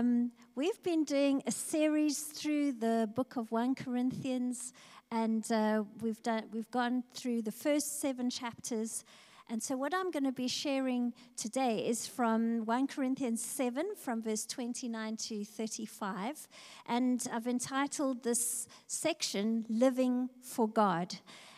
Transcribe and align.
Um, 0.00 0.30
we've 0.54 0.82
been 0.82 1.04
doing 1.04 1.42
a 1.46 1.50
series 1.50 2.20
through 2.22 2.72
the 2.72 3.10
book 3.14 3.36
of 3.36 3.52
1 3.52 3.74
Corinthians, 3.74 4.72
and 5.10 5.44
uh, 5.52 5.84
we've, 6.00 6.22
done, 6.22 6.44
we've 6.54 6.70
gone 6.70 7.04
through 7.12 7.42
the 7.42 7.52
first 7.52 8.00
seven 8.00 8.30
chapters. 8.30 9.04
And 9.50 9.62
so, 9.62 9.76
what 9.76 9.92
I'm 9.92 10.10
going 10.10 10.24
to 10.24 10.32
be 10.32 10.48
sharing 10.48 11.12
today 11.36 11.86
is 11.86 12.06
from 12.06 12.64
1 12.64 12.86
Corinthians 12.86 13.44
7, 13.44 13.88
from 13.94 14.22
verse 14.22 14.46
29 14.46 15.18
to 15.18 15.44
35. 15.44 16.48
And 16.86 17.22
I've 17.30 17.46
entitled 17.46 18.22
this 18.22 18.68
section, 18.86 19.66
Living 19.68 20.30
for 20.40 20.66
God. 20.66 21.16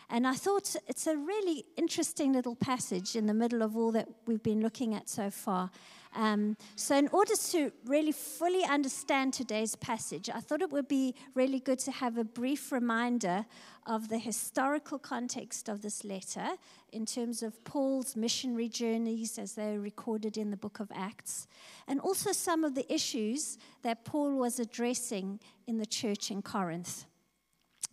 And 0.09 0.27
I 0.27 0.33
thought 0.33 0.75
it's 0.87 1.07
a 1.07 1.15
really 1.15 1.63
interesting 1.77 2.33
little 2.33 2.55
passage 2.55 3.15
in 3.15 3.25
the 3.25 3.33
middle 3.33 3.61
of 3.61 3.77
all 3.77 3.93
that 3.93 4.09
we've 4.27 4.43
been 4.43 4.61
looking 4.61 4.93
at 4.93 5.07
so 5.07 5.29
far. 5.29 5.71
Um, 6.15 6.57
so, 6.75 6.95
in 6.95 7.07
order 7.09 7.35
to 7.51 7.71
really 7.85 8.11
fully 8.11 8.63
understand 8.63 9.33
today's 9.33 9.75
passage, 9.75 10.29
I 10.29 10.39
thought 10.39 10.61
it 10.61 10.71
would 10.71 10.87
be 10.87 11.15
really 11.33 11.59
good 11.59 11.79
to 11.79 11.91
have 11.91 12.17
a 12.17 12.23
brief 12.23 12.71
reminder 12.71 13.45
of 13.85 14.09
the 14.09 14.19
historical 14.19 14.99
context 14.99 15.69
of 15.69 15.81
this 15.81 16.03
letter 16.03 16.49
in 16.91 17.05
terms 17.05 17.43
of 17.43 17.63
Paul's 17.63 18.15
missionary 18.15 18.69
journeys 18.69 19.37
as 19.37 19.55
they're 19.55 19.79
recorded 19.79 20.37
in 20.37 20.51
the 20.51 20.57
book 20.57 20.79
of 20.79 20.91
Acts, 20.93 21.47
and 21.87 21.99
also 21.99 22.31
some 22.31 22.63
of 22.63 22.75
the 22.75 22.91
issues 22.93 23.57
that 23.81 24.05
Paul 24.05 24.37
was 24.37 24.59
addressing 24.59 25.39
in 25.67 25.77
the 25.77 25.85
church 25.85 26.31
in 26.31 26.41
Corinth. 26.41 27.05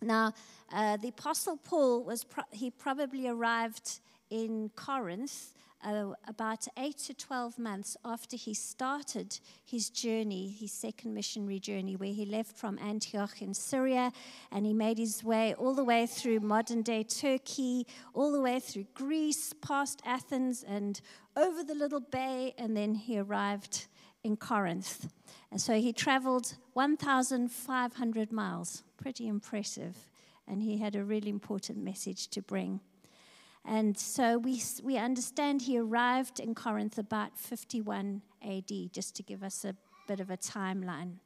Now, 0.01 0.33
uh, 0.73 0.97
the 0.97 1.09
Apostle 1.09 1.57
Paul 1.57 2.03
was 2.03 2.23
pro- 2.23 2.43
he 2.51 2.71
probably 2.71 3.27
arrived 3.27 3.99
in 4.31 4.71
Corinth 4.75 5.53
uh, 5.83 6.13
about 6.27 6.67
8 6.77 6.97
to 6.97 7.13
12 7.13 7.59
months 7.59 7.97
after 8.03 8.35
he 8.35 8.53
started 8.53 9.39
his 9.63 9.89
journey, 9.89 10.55
his 10.59 10.71
second 10.71 11.13
missionary 11.13 11.59
journey, 11.59 11.95
where 11.95 12.13
he 12.13 12.25
left 12.25 12.57
from 12.57 12.79
Antioch 12.79 13.41
in 13.41 13.53
Syria 13.53 14.11
and 14.51 14.65
he 14.65 14.73
made 14.73 14.97
his 14.97 15.23
way 15.23 15.53
all 15.53 15.75
the 15.75 15.83
way 15.83 16.07
through 16.07 16.39
modern 16.39 16.81
day 16.81 17.03
Turkey, 17.03 17.85
all 18.13 18.31
the 18.31 18.41
way 18.41 18.59
through 18.59 18.85
Greece, 18.95 19.53
past 19.61 20.01
Athens, 20.05 20.63
and 20.67 20.99
over 21.35 21.63
the 21.63 21.75
little 21.75 22.01
bay, 22.01 22.53
and 22.57 22.75
then 22.75 22.95
he 22.95 23.19
arrived 23.19 23.87
in 24.23 24.37
Corinth. 24.37 25.11
And 25.51 25.61
so 25.61 25.73
he 25.73 25.93
traveled 25.93 26.55
1,500 26.73 28.31
miles. 28.31 28.83
Pretty 28.97 29.27
impressive. 29.27 29.97
And 30.47 30.61
he 30.61 30.77
had 30.77 30.95
a 30.95 31.03
really 31.03 31.29
important 31.29 31.79
message 31.79 32.27
to 32.29 32.41
bring. 32.41 32.81
And 33.65 33.97
so 33.97 34.37
we, 34.37 34.61
we 34.83 34.97
understand 34.97 35.61
he 35.61 35.77
arrived 35.77 36.39
in 36.39 36.55
Corinth 36.55 36.97
about 36.97 37.37
51 37.37 38.21
AD, 38.43 38.71
just 38.91 39.15
to 39.15 39.23
give 39.23 39.43
us 39.43 39.65
a 39.65 39.75
bit 40.07 40.19
of 40.19 40.29
a 40.29 40.37
timeline. 40.37 41.17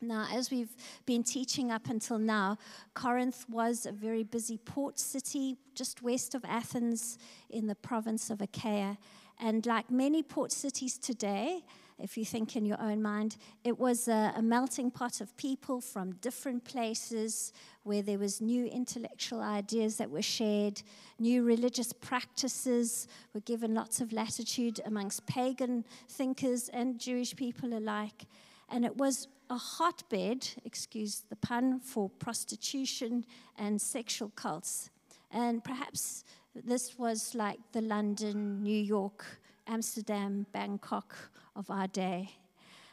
Now, 0.00 0.26
as 0.30 0.50
we've 0.50 0.74
been 1.06 1.22
teaching 1.22 1.70
up 1.70 1.88
until 1.88 2.18
now, 2.18 2.58
Corinth 2.94 3.46
was 3.48 3.86
a 3.86 3.92
very 3.92 4.24
busy 4.24 4.58
port 4.58 4.98
city 4.98 5.56
just 5.74 6.02
west 6.02 6.34
of 6.34 6.44
Athens 6.44 7.18
in 7.48 7.66
the 7.66 7.74
province 7.74 8.28
of 8.30 8.42
Achaia. 8.42 8.98
And 9.38 9.64
like 9.64 9.90
many 9.90 10.22
port 10.22 10.52
cities 10.52 10.98
today, 10.98 11.62
if 11.98 12.18
you 12.18 12.24
think 12.24 12.56
in 12.56 12.66
your 12.66 12.80
own 12.80 13.02
mind. 13.02 13.36
It 13.64 13.78
was 13.78 14.08
a, 14.08 14.32
a, 14.36 14.42
melting 14.42 14.90
pot 14.90 15.20
of 15.20 15.34
people 15.36 15.80
from 15.80 16.12
different 16.16 16.64
places 16.64 17.52
where 17.84 18.02
there 18.02 18.18
was 18.18 18.40
new 18.40 18.66
intellectual 18.66 19.40
ideas 19.40 19.96
that 19.96 20.10
were 20.10 20.22
shared, 20.22 20.82
new 21.18 21.42
religious 21.42 21.92
practices 21.92 23.08
were 23.32 23.40
given 23.40 23.74
lots 23.74 24.00
of 24.00 24.12
latitude 24.12 24.80
amongst 24.84 25.26
pagan 25.26 25.84
thinkers 26.08 26.68
and 26.68 26.98
Jewish 26.98 27.34
people 27.34 27.72
alike. 27.76 28.26
And 28.68 28.84
it 28.84 28.96
was 28.96 29.28
a 29.48 29.56
hotbed, 29.56 30.48
excuse 30.64 31.22
the 31.30 31.36
pun, 31.36 31.80
for 31.80 32.10
prostitution 32.10 33.24
and 33.56 33.80
sexual 33.80 34.30
cults. 34.34 34.90
And 35.30 35.62
perhaps 35.62 36.24
this 36.54 36.98
was 36.98 37.34
like 37.34 37.58
the 37.72 37.80
London, 37.80 38.62
New 38.62 38.78
York, 38.78 39.24
Amsterdam, 39.66 40.46
Bangkok 40.52 41.14
of 41.56 41.70
our 41.70 41.86
day. 41.86 42.30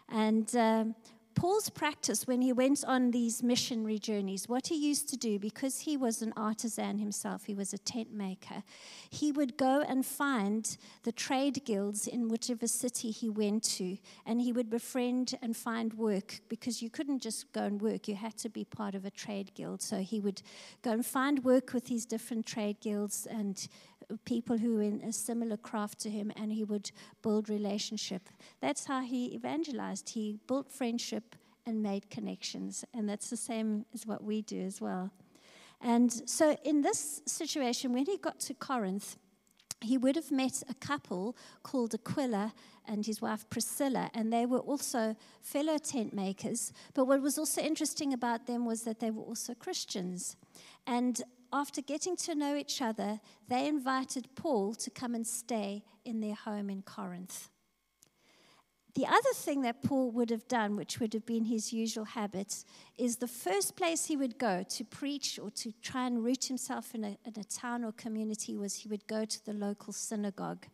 And 0.10 0.56
um, 0.56 0.96
Paul's 1.36 1.70
practice 1.70 2.28
when 2.28 2.42
he 2.42 2.54
went 2.54 2.84
on 2.86 3.12
these 3.12 3.42
missionary 3.42 3.98
journeys, 3.98 4.48
what 4.48 4.68
he 4.68 4.76
used 4.76 5.10
to 5.10 5.18
do, 5.18 5.40
because 5.40 5.82
he 5.82 5.98
was 5.98 6.22
an 6.22 6.34
artisan 6.38 7.00
himself, 7.00 7.46
he 7.46 7.56
was 7.56 7.74
a 7.74 7.78
tent 7.78 8.14
maker, 8.14 8.64
he 9.10 9.32
would 9.32 9.58
go 9.58 9.82
and 9.82 10.06
find 10.06 10.78
the 11.04 11.12
trade 11.12 11.66
guilds 11.66 12.08
in 12.08 12.30
whichever 12.30 12.68
city 12.68 13.10
he 13.12 13.30
went 13.30 13.64
to, 13.64 13.98
and 14.26 14.42
he 14.42 14.52
would 14.52 14.70
befriend 14.70 15.34
and 15.42 15.58
find 15.58 15.94
work 15.96 16.42
because 16.50 16.82
you 16.82 16.90
couldn't 16.90 17.22
just 17.22 17.52
go 17.52 17.64
and 17.64 17.82
work, 17.82 18.08
you 18.08 18.16
had 18.16 18.38
to 18.38 18.50
be 18.50 18.64
part 18.64 18.94
of 18.94 19.06
a 19.06 19.12
trade 19.12 19.52
guild. 19.56 19.82
So 19.82 19.98
he 19.98 20.20
would 20.20 20.42
go 20.82 20.92
and 20.92 21.06
find 21.06 21.44
work 21.44 21.74
with 21.74 21.86
these 21.86 22.06
different 22.06 22.46
trade 22.46 22.80
guilds 22.80 23.26
and 23.26 23.68
people 24.26 24.58
who 24.58 24.76
were 24.76 24.82
in 24.82 25.02
a 25.02 25.14
similar 25.14 25.58
craft 25.58 26.00
to 26.00 26.10
him 26.10 26.32
and 26.36 26.52
he 26.52 26.64
would 26.64 26.92
build 27.22 27.50
relationship. 27.50 28.30
That's 28.62 28.86
how 28.86 29.02
he 29.02 29.34
evangelized. 29.36 30.10
He 30.10 30.40
built 30.48 30.72
friendship 30.72 31.36
and 31.66 31.82
made 31.82 32.10
connections. 32.10 32.84
And 32.94 33.08
that's 33.08 33.30
the 33.30 33.38
same 33.38 33.86
as 33.94 34.06
what 34.06 34.24
we 34.24 34.42
do 34.42 34.62
as 34.62 34.82
well. 34.82 35.12
And 35.82 36.12
so 36.30 36.58
in 36.64 36.82
this 36.82 37.22
situation, 37.26 37.94
when 37.94 38.06
he 38.06 38.18
got 38.18 38.40
to 38.42 38.54
Corinth, 38.54 39.18
he 39.82 39.98
would 39.98 40.16
have 40.16 40.32
met 40.32 40.64
a 40.70 40.74
couple 40.74 41.36
called 41.62 41.94
Aquila 41.94 42.54
and 42.88 43.06
his 43.06 43.22
wife 43.22 43.50
Priscilla, 43.50 44.10
and 44.14 44.32
they 44.32 44.46
were 44.46 44.60
also 44.60 45.16
fellow 45.42 45.78
tent 45.78 46.14
makers. 46.14 46.72
But 46.94 47.06
what 47.06 47.22
was 47.22 47.38
also 47.38 47.62
interesting 47.62 48.14
about 48.14 48.48
them 48.48 48.66
was 48.66 48.84
that 48.84 49.00
they 49.00 49.12
were 49.12 49.24
also 49.24 49.54
Christians. 49.54 50.38
And 50.88 51.22
after 51.54 51.82
getting 51.82 52.16
to 52.18 52.34
know 52.34 52.56
each 52.56 52.82
other, 52.82 53.22
they 53.48 53.68
invited 53.68 54.36
Paul 54.36 54.74
to 54.74 54.90
come 54.90 55.14
and 55.14 55.26
stay 55.26 55.84
in 56.04 56.20
their 56.20 56.34
home 56.34 56.70
in 56.70 56.82
Corinth. 56.82 57.50
The 58.96 59.06
other 59.08 59.34
thing 59.34 59.62
that 59.62 59.82
Paul 59.82 60.12
would 60.12 60.30
have 60.30 60.48
done, 60.48 60.76
which 60.76 61.00
would 61.00 61.14
have 61.14 61.26
been 61.26 61.46
his 61.46 61.74
usual 61.74 62.06
habit, 62.06 62.64
is 62.98 63.18
the 63.18 63.28
first 63.28 63.76
place 63.76 64.06
he 64.06 64.18
would 64.18 64.38
go 64.38 64.64
to 64.70 64.84
preach 64.84 65.40
or 65.40 65.50
to 65.52 65.72
try 65.82 66.06
and 66.06 66.24
root 66.24 66.46
himself 66.46 66.94
in 66.94 67.04
a, 67.04 67.18
in 67.26 67.40
a 67.40 67.44
town 67.44 67.84
or 67.84 67.92
community 67.92 68.56
was 68.56 68.76
he 68.76 68.90
would 68.90 69.08
go 69.08 69.26
to 69.26 69.46
the 69.46 69.54
local 69.54 69.94
synagogue. 69.94 70.68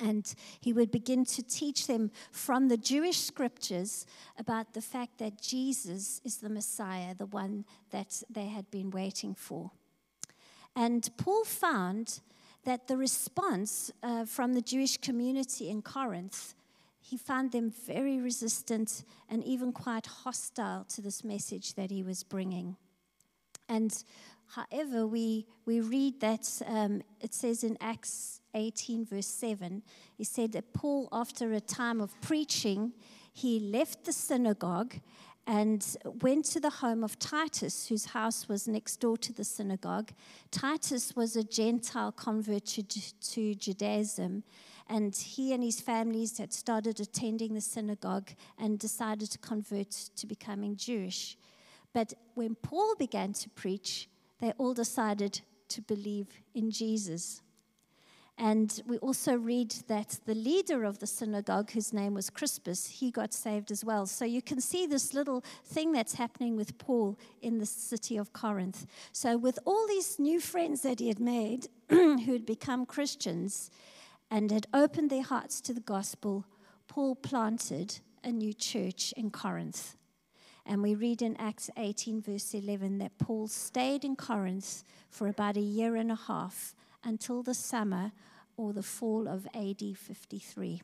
And 0.00 0.32
he 0.60 0.72
would 0.72 0.90
begin 0.90 1.24
to 1.26 1.42
teach 1.42 1.86
them 1.86 2.10
from 2.32 2.68
the 2.68 2.76
Jewish 2.76 3.18
scriptures 3.18 4.06
about 4.38 4.72
the 4.72 4.80
fact 4.80 5.18
that 5.18 5.40
Jesus 5.40 6.20
is 6.24 6.38
the 6.38 6.48
Messiah, 6.48 7.14
the 7.14 7.26
one 7.26 7.64
that 7.90 8.22
they 8.30 8.46
had 8.46 8.70
been 8.70 8.90
waiting 8.90 9.34
for. 9.34 9.70
And 10.76 11.08
Paul 11.16 11.44
found 11.44 12.20
that 12.64 12.88
the 12.88 12.96
response 12.96 13.90
uh, 14.02 14.24
from 14.24 14.54
the 14.54 14.60
Jewish 14.60 14.96
community 14.98 15.70
in 15.70 15.82
Corinth, 15.82 16.54
he 17.00 17.16
found 17.16 17.52
them 17.52 17.70
very 17.86 18.20
resistant 18.20 19.04
and 19.28 19.42
even 19.44 19.72
quite 19.72 20.06
hostile 20.06 20.84
to 20.90 21.00
this 21.00 21.24
message 21.24 21.74
that 21.74 21.90
he 21.90 22.02
was 22.02 22.22
bringing. 22.22 22.76
And 23.68 24.04
however, 24.54 25.06
we, 25.06 25.46
we 25.64 25.80
read 25.80 26.20
that 26.20 26.60
um, 26.66 27.02
it 27.20 27.34
says 27.34 27.64
in 27.64 27.76
Acts 27.80 28.40
18, 28.54 29.06
verse 29.06 29.26
7, 29.26 29.82
he 30.16 30.24
said 30.24 30.52
that 30.52 30.72
Paul, 30.72 31.08
after 31.12 31.52
a 31.52 31.60
time 31.60 32.00
of 32.00 32.20
preaching, 32.20 32.92
he 33.32 33.60
left 33.60 34.04
the 34.04 34.12
synagogue 34.12 34.96
and 35.46 35.96
went 36.04 36.44
to 36.46 36.60
the 36.60 36.70
home 36.70 37.02
of 37.02 37.18
Titus, 37.18 37.88
whose 37.88 38.06
house 38.06 38.48
was 38.48 38.68
next 38.68 38.96
door 39.00 39.16
to 39.18 39.32
the 39.32 39.44
synagogue. 39.44 40.12
Titus 40.50 41.16
was 41.16 41.36
a 41.36 41.42
Gentile 41.42 42.12
converted 42.12 42.88
to 42.88 43.54
Judaism, 43.54 44.44
and 44.88 45.14
he 45.14 45.52
and 45.52 45.62
his 45.62 45.80
families 45.80 46.38
had 46.38 46.52
started 46.52 47.00
attending 47.00 47.54
the 47.54 47.60
synagogue 47.60 48.30
and 48.58 48.78
decided 48.78 49.30
to 49.30 49.38
convert 49.38 49.90
to 49.90 50.26
becoming 50.26 50.76
Jewish. 50.76 51.36
But 51.92 52.14
when 52.34 52.54
Paul 52.54 52.94
began 52.96 53.32
to 53.34 53.48
preach, 53.50 54.08
they 54.40 54.52
all 54.58 54.74
decided 54.74 55.40
to 55.68 55.80
believe 55.82 56.26
in 56.54 56.70
Jesus. 56.70 57.42
And 58.42 58.82
we 58.86 58.96
also 58.98 59.34
read 59.34 59.70
that 59.88 60.18
the 60.24 60.34
leader 60.34 60.84
of 60.84 60.98
the 60.98 61.06
synagogue, 61.06 61.72
whose 61.72 61.92
name 61.92 62.14
was 62.14 62.30
Crispus, 62.30 62.86
he 62.86 63.10
got 63.10 63.34
saved 63.34 63.70
as 63.70 63.84
well. 63.84 64.06
So 64.06 64.24
you 64.24 64.40
can 64.40 64.62
see 64.62 64.86
this 64.86 65.12
little 65.12 65.44
thing 65.66 65.92
that's 65.92 66.14
happening 66.14 66.56
with 66.56 66.78
Paul 66.78 67.18
in 67.42 67.58
the 67.58 67.66
city 67.66 68.16
of 68.16 68.32
Corinth. 68.32 68.86
So, 69.12 69.36
with 69.36 69.58
all 69.66 69.86
these 69.86 70.18
new 70.18 70.40
friends 70.40 70.80
that 70.80 71.00
he 71.00 71.08
had 71.08 71.20
made 71.20 71.68
who 71.90 72.32
had 72.32 72.46
become 72.46 72.86
Christians 72.86 73.70
and 74.30 74.50
had 74.50 74.66
opened 74.72 75.10
their 75.10 75.22
hearts 75.22 75.60
to 75.60 75.74
the 75.74 75.82
gospel, 75.82 76.46
Paul 76.88 77.16
planted 77.16 78.00
a 78.24 78.32
new 78.32 78.54
church 78.54 79.12
in 79.18 79.30
Corinth. 79.30 79.96
And 80.64 80.82
we 80.82 80.94
read 80.94 81.20
in 81.20 81.36
Acts 81.36 81.68
18, 81.76 82.22
verse 82.22 82.54
11, 82.54 82.98
that 82.98 83.18
Paul 83.18 83.48
stayed 83.48 84.02
in 84.02 84.16
Corinth 84.16 84.82
for 85.10 85.28
about 85.28 85.58
a 85.58 85.60
year 85.60 85.94
and 85.94 86.10
a 86.10 86.16
half 86.16 86.74
until 87.04 87.42
the 87.42 87.54
summer 87.54 88.12
or 88.60 88.74
the 88.74 88.82
fall 88.82 89.26
of 89.26 89.46
AD 89.54 89.96
53. 89.96 90.82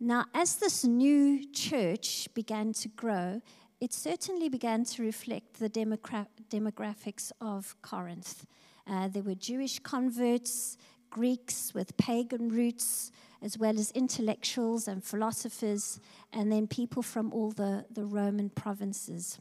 Now, 0.00 0.24
as 0.34 0.56
this 0.56 0.84
new 0.84 1.50
church 1.52 2.28
began 2.34 2.72
to 2.74 2.88
grow, 2.88 3.40
it 3.80 3.92
certainly 3.92 4.48
began 4.48 4.84
to 4.86 5.02
reflect 5.02 5.60
the 5.60 5.70
demogra- 5.70 6.26
demographics 6.50 7.30
of 7.40 7.76
Corinth. 7.80 8.44
Uh, 8.86 9.08
there 9.08 9.22
were 9.22 9.36
Jewish 9.36 9.78
converts, 9.78 10.76
Greeks 11.10 11.72
with 11.74 11.96
pagan 11.96 12.48
roots, 12.48 13.12
as 13.40 13.56
well 13.56 13.78
as 13.78 13.92
intellectuals 13.92 14.88
and 14.88 15.04
philosophers, 15.04 16.00
and 16.32 16.50
then 16.50 16.66
people 16.66 17.02
from 17.02 17.32
all 17.32 17.52
the, 17.52 17.84
the 17.88 18.04
Roman 18.04 18.50
provinces. 18.50 19.38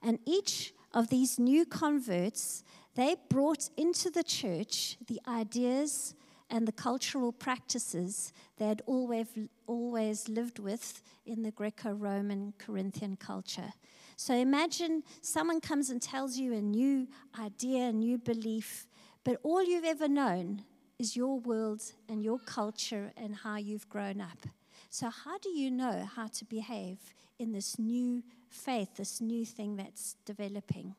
And 0.00 0.20
each 0.26 0.72
of 0.94 1.08
these 1.08 1.38
new 1.38 1.64
converts, 1.64 2.62
they 2.94 3.16
brought 3.28 3.70
into 3.76 4.10
the 4.10 4.22
church 4.22 4.96
the 5.06 5.20
ideas 5.26 6.14
and 6.50 6.68
the 6.68 6.72
cultural 6.72 7.32
practices 7.32 8.32
they 8.58 8.66
had 8.66 8.82
always, 8.86 9.26
always 9.66 10.28
lived 10.28 10.58
with 10.58 11.02
in 11.24 11.42
the 11.42 11.50
Greco 11.50 11.92
Roman 11.92 12.52
Corinthian 12.58 13.16
culture. 13.16 13.72
So 14.16 14.34
imagine 14.34 15.02
someone 15.22 15.60
comes 15.60 15.88
and 15.88 16.00
tells 16.00 16.36
you 16.36 16.52
a 16.52 16.60
new 16.60 17.08
idea, 17.40 17.88
a 17.88 17.92
new 17.92 18.18
belief, 18.18 18.86
but 19.24 19.38
all 19.42 19.64
you've 19.64 19.84
ever 19.84 20.08
known 20.08 20.62
is 20.98 21.16
your 21.16 21.40
world 21.40 21.82
and 22.08 22.22
your 22.22 22.38
culture 22.38 23.12
and 23.16 23.34
how 23.34 23.56
you've 23.56 23.88
grown 23.88 24.20
up. 24.20 24.46
So, 24.90 25.08
how 25.08 25.38
do 25.38 25.48
you 25.48 25.70
know 25.70 26.06
how 26.14 26.26
to 26.26 26.44
behave 26.44 26.98
in 27.38 27.52
this 27.52 27.78
new 27.78 28.22
faith, 28.50 28.96
this 28.96 29.20
new 29.20 29.46
thing 29.46 29.76
that's 29.76 30.16
developing? 30.26 30.94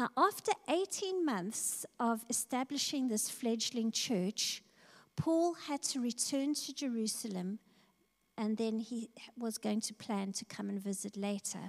Now, 0.00 0.08
after 0.16 0.52
18 0.66 1.26
months 1.26 1.84
of 1.98 2.24
establishing 2.30 3.08
this 3.08 3.28
fledgling 3.28 3.92
church, 3.92 4.62
Paul 5.14 5.52
had 5.52 5.82
to 5.82 6.00
return 6.00 6.54
to 6.54 6.72
Jerusalem 6.72 7.58
and 8.38 8.56
then 8.56 8.78
he 8.78 9.10
was 9.36 9.58
going 9.58 9.82
to 9.82 9.92
plan 9.92 10.32
to 10.32 10.46
come 10.46 10.70
and 10.70 10.80
visit 10.80 11.18
later. 11.18 11.68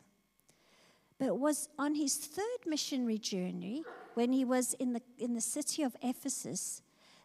But 1.20 1.28
it 1.28 1.36
was 1.36 1.68
on 1.78 1.96
his 1.96 2.16
third 2.16 2.66
missionary 2.66 3.18
journey, 3.18 3.84
when 4.14 4.32
he 4.32 4.46
was 4.46 4.76
in 4.76 4.94
the, 4.94 5.02
in 5.20 5.34
the 5.34 5.42
city 5.42 5.84
of 5.84 5.98
Ephesus, 6.02 6.82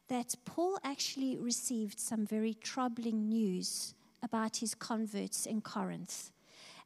that 0.08 0.34
Paul 0.44 0.76
actually 0.82 1.36
received 1.36 2.00
some 2.00 2.26
very 2.26 2.54
troubling 2.54 3.28
news 3.28 3.94
about 4.24 4.56
his 4.56 4.74
converts 4.74 5.46
in 5.46 5.60
Corinth. 5.60 6.32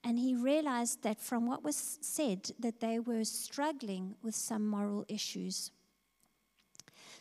And 0.02 0.18
he 0.18 0.34
realized 0.34 1.02
that 1.02 1.20
from 1.20 1.46
what 1.46 1.62
was 1.62 1.98
said, 2.00 2.52
that 2.58 2.80
they 2.80 2.98
were 2.98 3.24
struggling 3.24 4.14
with 4.22 4.34
some 4.34 4.66
moral 4.66 5.04
issues. 5.08 5.70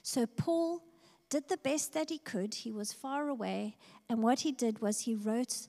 So 0.01 0.25
Paul 0.25 0.81
did 1.29 1.49
the 1.49 1.57
best 1.57 1.93
that 1.93 2.09
he 2.09 2.17
could. 2.17 2.53
He 2.53 2.71
was 2.71 2.93
far 2.93 3.27
away. 3.27 3.75
And 4.09 4.23
what 4.23 4.39
he 4.41 4.51
did 4.51 4.81
was 4.81 5.01
he 5.01 5.13
wrote 5.13 5.67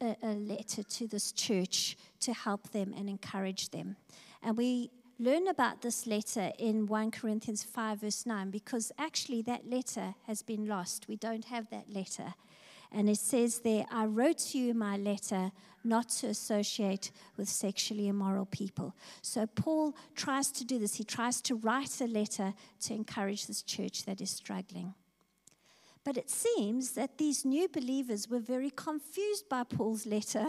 a, 0.00 0.16
a, 0.22 0.34
letter 0.34 0.82
to 0.82 1.06
this 1.06 1.32
church 1.32 1.96
to 2.20 2.32
help 2.32 2.70
them 2.70 2.92
and 2.96 3.08
encourage 3.08 3.70
them. 3.70 3.96
And 4.42 4.56
we 4.56 4.90
learn 5.18 5.48
about 5.48 5.82
this 5.82 6.06
letter 6.06 6.52
in 6.58 6.86
1 6.86 7.10
Corinthians 7.12 7.62
5, 7.62 8.00
verse 8.00 8.26
9, 8.26 8.50
because 8.50 8.92
actually 8.98 9.42
that 9.42 9.68
letter 9.68 10.14
has 10.26 10.42
been 10.42 10.66
lost. 10.66 11.08
We 11.08 11.16
don't 11.16 11.46
have 11.46 11.70
that 11.70 11.92
letter. 11.92 12.34
And 12.94 13.08
it 13.08 13.18
says 13.18 13.60
there, 13.60 13.86
I 13.90 14.04
wrote 14.04 14.38
to 14.38 14.58
you 14.58 14.74
my 14.74 14.96
letter 14.96 15.50
not 15.82 16.10
to 16.10 16.26
associate 16.28 17.10
with 17.36 17.48
sexually 17.48 18.06
immoral 18.06 18.46
people. 18.46 18.94
So 19.22 19.46
Paul 19.46 19.96
tries 20.14 20.50
to 20.52 20.64
do 20.64 20.78
this. 20.78 20.96
He 20.96 21.04
tries 21.04 21.40
to 21.42 21.56
write 21.56 22.00
a 22.00 22.06
letter 22.06 22.54
to 22.82 22.94
encourage 22.94 23.46
this 23.46 23.62
church 23.62 24.04
that 24.04 24.20
is 24.20 24.30
struggling. 24.30 24.94
But 26.04 26.16
it 26.16 26.30
seems 26.30 26.92
that 26.92 27.18
these 27.18 27.44
new 27.44 27.68
believers 27.68 28.28
were 28.28 28.40
very 28.40 28.70
confused 28.70 29.48
by 29.48 29.64
Paul's 29.64 30.04
letter 30.04 30.48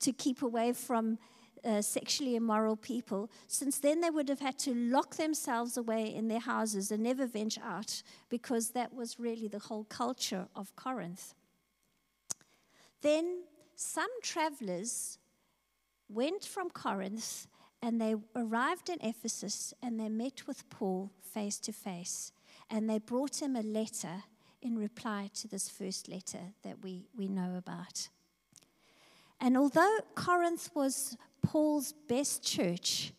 to 0.00 0.12
keep 0.12 0.42
away 0.42 0.72
from 0.72 1.18
uh, 1.64 1.80
sexually 1.80 2.36
immoral 2.36 2.76
people, 2.76 3.30
since 3.46 3.78
then 3.78 4.00
they 4.00 4.10
would 4.10 4.28
have 4.28 4.40
had 4.40 4.58
to 4.58 4.74
lock 4.74 5.16
themselves 5.16 5.76
away 5.76 6.14
in 6.14 6.28
their 6.28 6.40
houses 6.40 6.90
and 6.90 7.02
never 7.02 7.26
venture 7.26 7.62
out, 7.64 8.02
because 8.28 8.70
that 8.70 8.92
was 8.92 9.18
really 9.18 9.48
the 9.48 9.58
whole 9.58 9.84
culture 9.84 10.46
of 10.54 10.74
Corinth. 10.76 11.34
Then 13.04 13.42
some 13.76 14.08
travelers 14.22 15.18
went 16.08 16.42
from 16.42 16.70
Corinth 16.70 17.46
and 17.82 18.00
they 18.00 18.14
arrived 18.34 18.88
in 18.88 18.96
Ephesus 19.02 19.74
and 19.82 20.00
they 20.00 20.08
met 20.08 20.46
with 20.46 20.70
Paul 20.70 21.12
face 21.20 21.58
to 21.60 21.72
face. 21.72 22.32
And 22.70 22.88
they 22.88 22.98
brought 22.98 23.42
him 23.42 23.56
a 23.56 23.62
letter 23.62 24.24
in 24.62 24.78
reply 24.78 25.28
to 25.34 25.46
this 25.46 25.68
first 25.68 26.08
letter 26.08 26.54
that 26.62 26.82
we, 26.82 27.04
we 27.14 27.28
know 27.28 27.56
about. 27.58 28.08
And 29.38 29.58
although 29.58 29.98
Corinth 30.14 30.70
was 30.74 31.14
Paul's 31.42 31.92
best 32.08 32.42
church, 32.42 33.12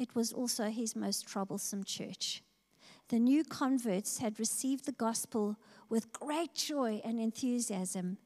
it 0.00 0.16
was 0.16 0.32
also 0.32 0.64
his 0.64 0.96
most 0.96 1.28
troublesome 1.28 1.84
church. 1.84 2.42
The 3.08 3.20
new 3.20 3.44
converts 3.44 4.18
had 4.18 4.40
received 4.40 4.84
the 4.84 4.98
gospel 5.06 5.56
with 5.88 6.12
great 6.12 6.54
joy 6.56 7.00
and 7.04 7.20
enthusiasm, 7.20 8.18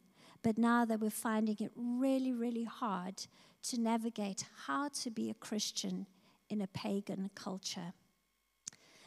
but 0.43 0.59
now 0.59 0.85
they 0.85 0.97
were 0.97 1.11
finding 1.11 1.56
it 1.61 1.71
really, 1.77 2.33
really 2.33 2.65
hard 2.65 3.27
to 3.71 3.81
navigate 3.81 4.44
how 4.67 4.89
to 4.89 5.11
be 5.11 5.31
a 5.31 5.35
Christian 5.35 6.06
in 6.50 6.61
a 6.61 6.67
pagan 6.67 7.31
culture. 7.35 7.93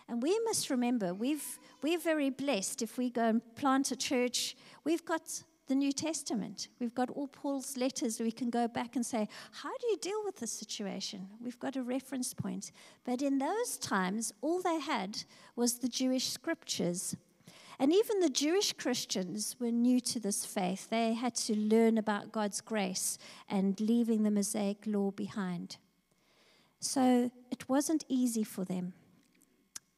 And 0.07 0.21
we 0.21 0.39
must 0.45 0.69
remember, 0.69 1.13
we've, 1.13 1.59
we're 1.81 1.99
very 1.99 2.29
blessed 2.29 2.81
if 2.81 2.97
we 2.97 3.09
go 3.09 3.23
and 3.23 3.55
plant 3.55 3.91
a 3.91 3.95
church. 3.95 4.55
We've 4.83 5.03
got 5.03 5.43
the 5.67 5.75
New 5.75 5.91
Testament. 5.91 6.67
We've 6.79 6.93
got 6.93 7.09
all 7.09 7.27
Paul's 7.27 7.75
letters. 7.75 8.19
We 8.19 8.31
can 8.31 8.51
go 8.51 8.67
back 8.67 8.95
and 8.95 9.05
say, 9.05 9.27
How 9.51 9.71
do 9.79 9.87
you 9.87 9.97
deal 9.97 10.23
with 10.23 10.37
this 10.37 10.51
situation? 10.51 11.27
We've 11.43 11.59
got 11.59 11.75
a 11.75 11.81
reference 11.81 12.33
point. 12.33 12.71
But 13.03 13.23
in 13.23 13.39
those 13.39 13.77
times, 13.77 14.31
all 14.41 14.61
they 14.61 14.79
had 14.79 15.23
was 15.55 15.79
the 15.79 15.89
Jewish 15.89 16.29
scriptures. 16.29 17.15
And 17.79 17.93
even 17.93 18.19
the 18.19 18.29
Jewish 18.29 18.73
Christians 18.73 19.55
were 19.59 19.71
new 19.71 19.99
to 20.01 20.19
this 20.19 20.45
faith. 20.45 20.89
They 20.89 21.13
had 21.13 21.35
to 21.35 21.55
learn 21.55 21.97
about 21.97 22.31
God's 22.31 22.61
grace 22.61 23.17
and 23.49 23.79
leaving 23.79 24.23
the 24.23 24.31
Mosaic 24.31 24.83
law 24.85 25.11
behind. 25.11 25.77
So 26.79 27.31
it 27.51 27.67
wasn't 27.67 28.05
easy 28.07 28.43
for 28.43 28.63
them. 28.63 28.93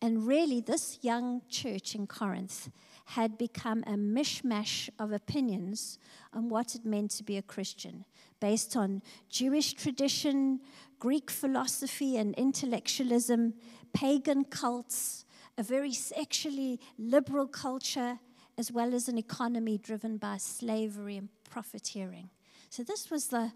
And 0.01 0.27
really, 0.27 0.62
this 0.62 1.00
young 1.01 1.41
church 1.50 1.96
in 1.96 2.05
Corinth 2.05 2.69
had 3.05 3.38
become 3.38 3.84
a 3.88 3.93
mishmash 3.93 4.89
of 5.00 5.12
opinions 5.12 5.98
on 6.34 6.50
what 6.50 6.75
it 6.75 6.86
meant 6.86 7.12
to 7.12 7.24
be 7.24 7.38
a 7.38 7.41
Christian, 7.41 8.05
based 8.39 8.75
on 8.75 9.01
Jewish 9.29 9.74
tradition, 9.74 10.60
Greek 11.00 11.31
philosophy 11.31 12.17
and 12.17 12.36
intellectualism, 12.36 13.53
pagan 13.93 14.43
cults, 14.43 15.25
a 15.58 15.64
very 15.64 15.94
sexually 15.94 16.80
liberal 16.98 17.48
culture, 17.48 18.20
as 18.58 18.72
well 18.72 18.94
as 18.94 19.08
an 19.08 19.18
economy 19.18 19.78
driven 19.78 20.18
by 20.18 20.38
slavery 20.38 21.18
and 21.18 21.30
profiteering. 21.50 22.30
So 22.70 22.84
this 22.84 23.10
was 23.10 23.28
the 23.28 23.52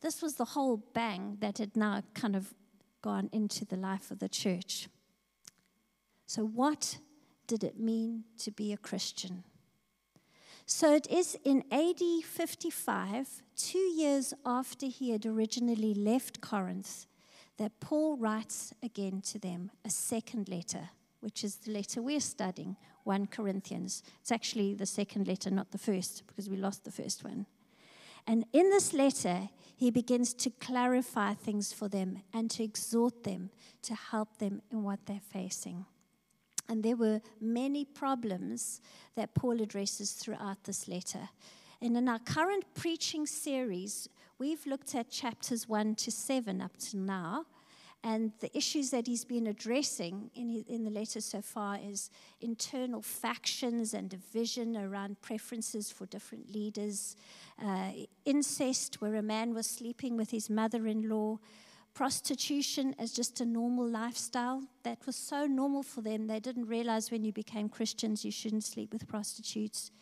this 0.00 0.20
was 0.20 0.34
the 0.34 0.44
whole 0.44 0.82
bang 0.94 1.36
that 1.40 1.58
had 1.58 1.76
now 1.76 2.02
kind 2.12 2.34
of 2.34 2.52
gone 3.02 3.28
into 3.32 3.64
the 3.64 3.76
life 3.76 4.10
of 4.10 4.18
the 4.18 4.28
church. 4.28 4.88
So 6.26 6.44
what 6.44 6.98
did 7.46 7.62
it 7.62 7.78
mean 7.78 8.24
to 8.38 8.50
be 8.50 8.72
a 8.72 8.76
Christian? 8.76 9.44
So 10.66 10.92
it 10.92 11.06
is 11.08 11.36
in 11.44 11.62
AD 11.70 12.24
55, 12.24 13.42
two 13.56 13.78
years 13.78 14.34
after 14.44 14.86
he 14.86 15.10
had 15.10 15.24
originally 15.24 15.94
left 15.94 16.40
Corinth, 16.40 17.06
that 17.58 17.78
Paul 17.78 18.16
writes 18.16 18.72
again 18.82 19.20
to 19.26 19.38
them 19.38 19.70
a 19.84 19.90
second 19.90 20.48
letter 20.48 20.90
which 21.22 21.44
is 21.44 21.56
the 21.56 21.70
letter 21.70 22.02
we're 22.02 22.20
studying, 22.20 22.76
1 23.04 23.28
Corinthians. 23.28 24.02
It's 24.20 24.32
actually 24.32 24.74
the 24.74 24.86
second 24.86 25.28
letter, 25.28 25.50
not 25.50 25.70
the 25.70 25.78
first, 25.78 26.24
because 26.26 26.50
we 26.50 26.56
lost 26.56 26.84
the 26.84 26.90
first 26.90 27.24
one. 27.24 27.46
And 28.26 28.44
in 28.52 28.70
this 28.70 28.92
letter, 28.92 29.48
he 29.76 29.90
begins 29.90 30.34
to 30.34 30.50
clarify 30.50 31.34
things 31.34 31.72
for 31.72 31.88
them 31.88 32.22
and 32.32 32.50
to 32.52 32.62
exhort 32.62 33.24
them 33.24 33.50
to 33.82 33.94
help 33.94 34.38
them 34.38 34.62
in 34.70 34.82
what 34.82 35.06
they're 35.06 35.20
facing. 35.32 35.86
And 36.68 36.82
there 36.82 36.96
were 36.96 37.20
many 37.40 37.84
problems 37.84 38.80
that 39.16 39.34
Paul 39.34 39.60
addresses 39.60 40.12
throughout 40.12 40.64
this 40.64 40.88
letter. 40.88 41.28
And 41.80 41.96
in 41.96 42.08
our 42.08 42.20
current 42.20 42.64
preaching 42.74 43.26
series, 43.26 44.08
we've 44.38 44.64
looked 44.66 44.94
at 44.94 45.10
chapters 45.10 45.68
1 45.68 45.96
to 45.96 46.10
7 46.10 46.60
up 46.60 46.76
to 46.78 46.96
now. 46.96 47.46
And 48.04 48.32
the 48.40 48.56
issues 48.56 48.90
that 48.90 49.06
he's 49.06 49.24
been 49.24 49.46
addressing 49.46 50.30
in, 50.34 50.48
his, 50.48 50.64
in 50.66 50.82
the 50.82 50.90
letter 50.90 51.20
so 51.20 51.40
far 51.40 51.78
is 51.80 52.10
internal 52.40 53.00
factions 53.00 53.94
and 53.94 54.10
division 54.10 54.76
around 54.76 55.20
preferences 55.22 55.92
for 55.92 56.06
different 56.06 56.52
leaders, 56.52 57.16
uh, 57.64 57.90
incest, 58.24 59.00
where 59.00 59.14
a 59.14 59.22
man 59.22 59.54
was 59.54 59.68
sleeping 59.68 60.16
with 60.16 60.32
his 60.32 60.50
mother 60.50 60.88
in 60.88 61.08
law, 61.08 61.38
prostitution 61.94 62.94
as 62.98 63.12
just 63.12 63.40
a 63.40 63.44
normal 63.44 63.86
lifestyle. 63.86 64.64
That 64.82 65.06
was 65.06 65.14
so 65.14 65.46
normal 65.46 65.84
for 65.84 66.00
them, 66.00 66.26
they 66.26 66.40
didn't 66.40 66.66
realize 66.66 67.10
when 67.12 67.22
you 67.22 67.32
became 67.32 67.68
Christians 67.68 68.24
you 68.24 68.32
shouldn't 68.32 68.64
sleep 68.64 68.92
with 68.92 69.06
prostitutes. 69.06 69.92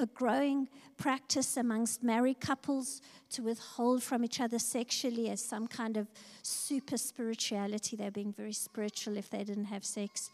A 0.00 0.06
growing 0.06 0.66
practice 0.96 1.58
amongst 1.58 2.02
married 2.02 2.40
couples 2.40 3.02
to 3.28 3.42
withhold 3.42 4.02
from 4.02 4.24
each 4.24 4.40
other 4.40 4.58
sexually 4.58 5.28
as 5.28 5.44
some 5.44 5.66
kind 5.66 5.98
of 5.98 6.08
super 6.42 6.96
spirituality. 6.96 7.96
They're 7.96 8.10
being 8.10 8.32
very 8.32 8.54
spiritual 8.54 9.18
if 9.18 9.28
they 9.28 9.44
didn't 9.44 9.66
have 9.66 9.84
sex. 9.84 10.30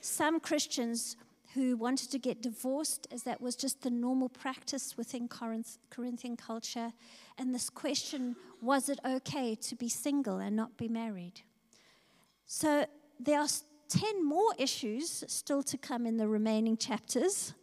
Some 0.00 0.38
Christians 0.38 1.16
who 1.54 1.76
wanted 1.76 2.10
to 2.12 2.18
get 2.18 2.42
divorced, 2.42 3.08
as 3.10 3.24
that 3.24 3.40
was 3.40 3.56
just 3.56 3.82
the 3.82 3.90
normal 3.90 4.28
practice 4.28 4.96
within 4.96 5.26
Corinth, 5.26 5.78
Corinthian 5.90 6.36
culture. 6.36 6.92
And 7.38 7.52
this 7.52 7.68
question 7.68 8.36
was 8.62 8.88
it 8.88 9.00
okay 9.04 9.56
to 9.56 9.74
be 9.74 9.88
single 9.88 10.38
and 10.38 10.54
not 10.54 10.76
be 10.76 10.88
married? 10.88 11.42
So 12.46 12.86
there 13.18 13.40
are 13.40 13.48
10 13.88 14.24
more 14.24 14.54
issues 14.58 15.24
still 15.28 15.62
to 15.62 15.78
come 15.78 16.06
in 16.06 16.16
the 16.16 16.28
remaining 16.28 16.76
chapters. 16.76 17.54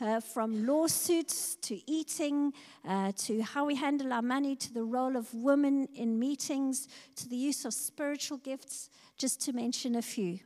Uh, 0.00 0.18
from 0.18 0.66
lawsuits 0.66 1.54
to 1.56 1.78
eating, 1.88 2.52
uh, 2.88 3.12
to 3.16 3.42
how 3.42 3.66
we 3.66 3.76
handle 3.76 4.12
our 4.12 4.22
money, 4.22 4.56
to 4.56 4.72
the 4.72 4.82
role 4.82 5.14
of 5.14 5.32
women 5.34 5.86
in 5.94 6.18
meetings, 6.18 6.88
to 7.14 7.28
the 7.28 7.36
use 7.36 7.66
of 7.66 7.74
spiritual 7.74 8.38
gifts, 8.38 8.88
just 9.18 9.40
to 9.42 9.52
mention 9.52 9.94
a 9.94 10.02
few. 10.02 10.40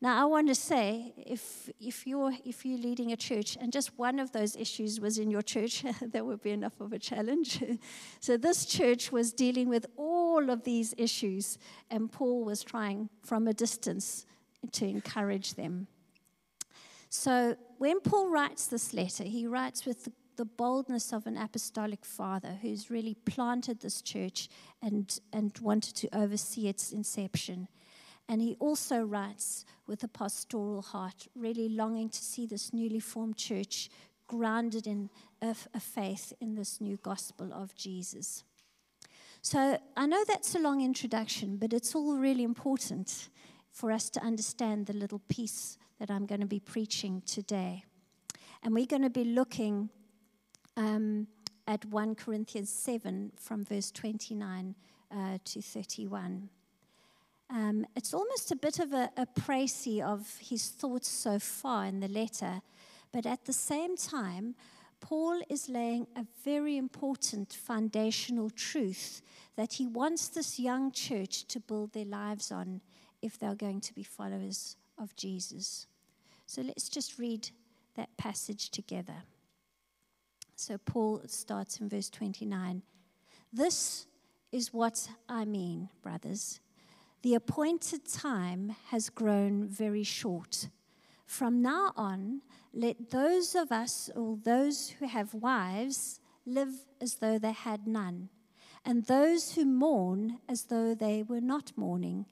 Now, 0.00 0.20
I 0.20 0.26
want 0.26 0.48
to 0.48 0.54
say, 0.54 1.12
if, 1.16 1.70
if, 1.80 2.06
you're, 2.06 2.32
if 2.44 2.66
you're 2.66 2.78
leading 2.78 3.12
a 3.12 3.16
church 3.16 3.56
and 3.60 3.72
just 3.72 3.98
one 3.98 4.18
of 4.18 4.32
those 4.32 4.54
issues 4.54 5.00
was 5.00 5.18
in 5.18 5.30
your 5.30 5.42
church, 5.42 5.84
that 6.02 6.26
would 6.26 6.42
be 6.42 6.50
enough 6.50 6.80
of 6.80 6.92
a 6.92 6.98
challenge. 6.98 7.62
so, 8.20 8.36
this 8.36 8.64
church 8.64 9.10
was 9.10 9.32
dealing 9.32 9.68
with 9.68 9.86
all 9.96 10.50
of 10.50 10.64
these 10.64 10.94
issues, 10.98 11.58
and 11.90 12.10
Paul 12.12 12.44
was 12.44 12.62
trying 12.62 13.08
from 13.22 13.48
a 13.48 13.52
distance 13.52 14.26
to 14.72 14.86
encourage 14.86 15.54
them. 15.54 15.86
So 17.10 17.56
when 17.78 18.00
Paul 18.00 18.30
writes 18.30 18.66
this 18.66 18.92
letter, 18.92 19.24
he 19.24 19.46
writes 19.46 19.86
with 19.86 20.04
the, 20.04 20.12
the, 20.36 20.44
boldness 20.44 21.12
of 21.12 21.26
an 21.26 21.36
apostolic 21.36 22.04
father 22.04 22.58
who's 22.60 22.90
really 22.90 23.14
planted 23.24 23.80
this 23.80 24.02
church 24.02 24.48
and, 24.82 25.18
and 25.32 25.56
wanted 25.60 25.96
to 25.96 26.08
oversee 26.14 26.68
its 26.68 26.92
inception. 26.92 27.68
And 28.28 28.42
he 28.42 28.56
also 28.60 29.02
writes 29.02 29.64
with 29.86 30.02
a 30.02 30.08
pastoral 30.08 30.82
heart, 30.82 31.28
really 31.34 31.70
longing 31.70 32.10
to 32.10 32.22
see 32.22 32.46
this 32.46 32.74
newly 32.74 33.00
formed 33.00 33.38
church 33.38 33.88
grounded 34.26 34.86
in 34.86 35.08
a, 35.40 35.56
a 35.72 35.80
faith 35.80 36.34
in 36.40 36.54
this 36.54 36.78
new 36.78 36.98
gospel 36.98 37.50
of 37.54 37.74
Jesus. 37.74 38.44
So 39.40 39.78
I 39.96 40.06
know 40.06 40.22
that's 40.26 40.54
a 40.54 40.58
long 40.58 40.82
introduction, 40.82 41.56
but 41.56 41.72
it's 41.72 41.94
all 41.94 42.16
really 42.16 42.44
important 42.44 43.30
for 43.78 43.92
us 43.92 44.10
to 44.10 44.20
understand 44.24 44.86
the 44.86 44.92
little 44.92 45.20
piece 45.28 45.78
that 46.00 46.10
I'm 46.10 46.26
going 46.26 46.40
to 46.40 46.48
be 46.48 46.58
preaching 46.58 47.22
today. 47.24 47.84
And 48.64 48.74
we're 48.74 48.86
going 48.86 49.02
to 49.02 49.10
be 49.10 49.22
looking 49.22 49.88
um, 50.76 51.28
at 51.68 51.84
1 51.84 52.16
Corinthians 52.16 52.70
7 52.70 53.30
from 53.36 53.64
verse 53.64 53.92
29 53.92 54.74
uh, 55.12 55.38
to 55.44 55.62
31. 55.62 56.48
Um, 57.50 57.86
it's 57.94 58.12
almost 58.12 58.50
a 58.50 58.56
bit 58.56 58.80
of 58.80 58.92
a, 58.92 59.10
a 59.16 59.26
précis 59.26 60.02
of 60.02 60.26
his 60.40 60.70
thoughts 60.70 61.08
so 61.08 61.38
far 61.38 61.84
in 61.84 62.00
the 62.00 62.08
letter, 62.08 62.60
but 63.12 63.26
at 63.26 63.44
the 63.44 63.52
same 63.52 63.96
time, 63.96 64.56
Paul 65.00 65.40
is 65.48 65.68
laying 65.68 66.08
a 66.16 66.26
very 66.44 66.76
important 66.76 67.52
foundational 67.52 68.50
truth 68.50 69.22
that 69.54 69.74
he 69.74 69.86
wants 69.86 70.26
this 70.26 70.58
young 70.58 70.90
church 70.90 71.44
to 71.46 71.60
build 71.60 71.92
their 71.92 72.04
lives 72.04 72.50
on 72.50 72.80
if 73.22 73.38
they're 73.38 73.54
going 73.54 73.80
to 73.80 73.94
be 73.94 74.02
followers 74.02 74.76
of 74.98 75.14
Jesus. 75.16 75.86
So 76.46 76.62
let's 76.62 76.88
just 76.88 77.18
read 77.18 77.50
that 77.96 78.16
passage 78.16 78.70
together. 78.70 79.22
So 80.56 80.78
Paul 80.78 81.22
starts 81.26 81.80
in 81.80 81.88
verse 81.88 82.10
29. 82.10 82.82
This 83.52 84.06
is 84.50 84.72
what 84.72 85.08
I 85.28 85.44
mean, 85.44 85.88
brothers. 86.02 86.60
The 87.22 87.34
appointed 87.34 88.06
time 88.06 88.76
has 88.90 89.10
grown 89.10 89.68
very 89.68 90.04
short. 90.04 90.68
From 91.26 91.60
now 91.60 91.92
on, 91.96 92.42
let 92.72 93.10
those 93.10 93.54
of 93.54 93.72
us 93.72 94.08
or 94.14 94.38
those 94.42 94.90
who 94.90 95.06
have 95.06 95.34
wives 95.34 96.20
live 96.46 96.86
as 97.00 97.16
though 97.16 97.38
they 97.38 97.52
had 97.52 97.86
none, 97.86 98.28
and 98.84 99.04
those 99.04 99.52
who 99.52 99.64
mourn 99.64 100.38
as 100.48 100.64
though 100.64 100.94
they 100.94 101.22
were 101.22 101.40
not 101.40 101.72
mourning 101.76 102.26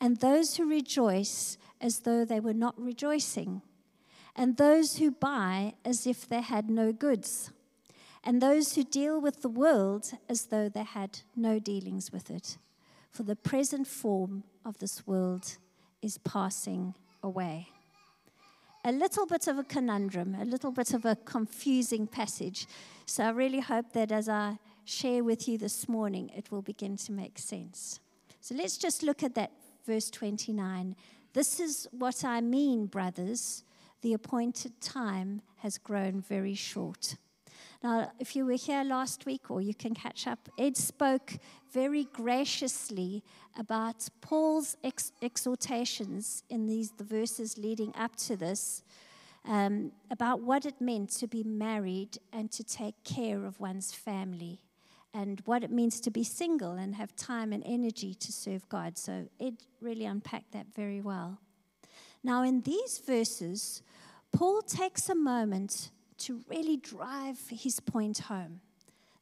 and 0.00 0.18
those 0.18 0.56
who 0.56 0.68
rejoice 0.68 1.58
as 1.80 2.00
though 2.00 2.24
they 2.24 2.40
were 2.40 2.54
not 2.54 2.74
rejoicing, 2.80 3.62
and 4.34 4.56
those 4.56 4.98
who 4.98 5.10
buy 5.10 5.74
as 5.84 6.06
if 6.06 6.28
they 6.28 6.40
had 6.40 6.68
no 6.68 6.92
goods, 6.92 7.50
and 8.22 8.42
those 8.42 8.74
who 8.74 8.84
deal 8.84 9.20
with 9.20 9.42
the 9.42 9.48
world 9.48 10.12
as 10.28 10.46
though 10.46 10.68
they 10.68 10.82
had 10.82 11.20
no 11.34 11.58
dealings 11.58 12.12
with 12.12 12.30
it. 12.30 12.58
For 13.10 13.22
the 13.22 13.36
present 13.36 13.86
form 13.86 14.44
of 14.64 14.78
this 14.78 15.06
world 15.06 15.56
is 16.02 16.18
passing 16.18 16.94
away. 17.22 17.68
A 18.84 18.92
little 18.92 19.26
bit 19.26 19.48
of 19.48 19.58
a 19.58 19.64
conundrum, 19.64 20.36
a 20.38 20.44
little 20.44 20.70
bit 20.70 20.92
of 20.92 21.04
a 21.04 21.16
confusing 21.16 22.06
passage. 22.06 22.66
So 23.06 23.24
I 23.24 23.30
really 23.30 23.60
hope 23.60 23.92
that 23.94 24.12
as 24.12 24.28
I 24.28 24.58
share 24.84 25.24
with 25.24 25.48
you 25.48 25.58
this 25.58 25.88
morning, 25.88 26.30
it 26.36 26.52
will 26.52 26.62
begin 26.62 26.96
to 26.98 27.12
make 27.12 27.38
sense. 27.38 28.00
So 28.40 28.54
let's 28.54 28.76
just 28.76 29.02
look 29.02 29.24
at 29.24 29.34
that 29.34 29.50
verse 29.86 30.10
29. 30.10 30.96
This 31.32 31.60
is 31.60 31.86
what 31.92 32.24
I 32.24 32.40
mean, 32.40 32.86
brothers. 32.86 33.62
The 34.02 34.14
appointed 34.14 34.80
time 34.80 35.42
has 35.58 35.78
grown 35.78 36.20
very 36.20 36.54
short. 36.54 37.16
Now, 37.82 38.10
if 38.18 38.34
you 38.34 38.44
were 38.44 38.52
here 38.52 38.82
last 38.84 39.26
week, 39.26 39.50
or 39.50 39.60
you 39.60 39.74
can 39.74 39.94
catch 39.94 40.26
up, 40.26 40.48
Ed 40.58 40.76
spoke 40.76 41.34
very 41.72 42.04
graciously 42.12 43.22
about 43.58 44.08
Paul's 44.20 44.76
ex- 44.82 45.12
exhortations 45.22 46.42
in 46.50 46.66
these 46.66 46.90
the 46.92 47.04
verses 47.04 47.56
leading 47.58 47.94
up 47.96 48.16
to 48.16 48.36
this, 48.36 48.82
um, 49.46 49.92
about 50.10 50.40
what 50.40 50.66
it 50.66 50.80
meant 50.80 51.10
to 51.10 51.26
be 51.26 51.44
married 51.44 52.18
and 52.32 52.50
to 52.50 52.64
take 52.64 52.96
care 53.04 53.44
of 53.44 53.60
one's 53.60 53.92
family 53.92 54.58
and 55.16 55.40
what 55.46 55.64
it 55.64 55.70
means 55.70 55.98
to 56.00 56.10
be 56.10 56.22
single 56.22 56.72
and 56.72 56.94
have 56.94 57.16
time 57.16 57.50
and 57.52 57.62
energy 57.64 58.12
to 58.12 58.30
serve 58.30 58.68
God. 58.68 58.98
So 58.98 59.28
it 59.40 59.54
really 59.80 60.04
unpacked 60.04 60.52
that 60.52 60.66
very 60.74 61.00
well. 61.00 61.38
Now, 62.22 62.42
in 62.42 62.60
these 62.60 62.98
verses, 62.98 63.82
Paul 64.30 64.60
takes 64.60 65.08
a 65.08 65.14
moment 65.14 65.90
to 66.18 66.42
really 66.48 66.76
drive 66.76 67.38
his 67.48 67.80
point 67.80 68.18
home. 68.18 68.60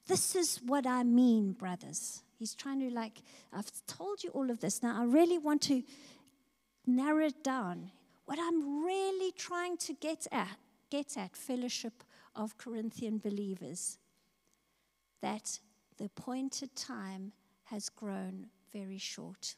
This 0.09 0.35
is 0.35 0.61
what 0.67 0.85
I 0.87 1.05
mean, 1.05 1.53
brothers. 1.53 2.23
He's 2.39 2.55
trying 2.55 2.81
to, 2.81 2.91
like, 2.91 3.23
I've 3.53 3.71
told 3.87 4.25
you 4.25 4.31
all 4.31 4.51
of 4.51 4.59
this. 4.59 4.83
Now, 4.83 5.01
I 5.01 5.05
really 5.05 5.39
want 5.39 5.63
to 5.63 5.83
narrow 6.87 7.27
it 7.27 7.45
down. 7.45 7.93
What 8.25 8.39
I'm 8.41 8.85
really 8.85 9.31
trying 9.33 9.77
to 9.79 9.93
get 9.95 10.27
at, 10.33 10.59
get 10.91 11.17
at, 11.17 11.37
fellowship 11.37 12.03
of 12.35 12.59
Corinthian 12.59 13.19
believers, 13.19 13.99
that 15.23 15.61
the 15.99 16.07
appointed 16.07 16.75
time 16.75 17.33
has 17.65 17.89
grown 17.89 18.47
very 18.73 18.99
short. 18.99 19.57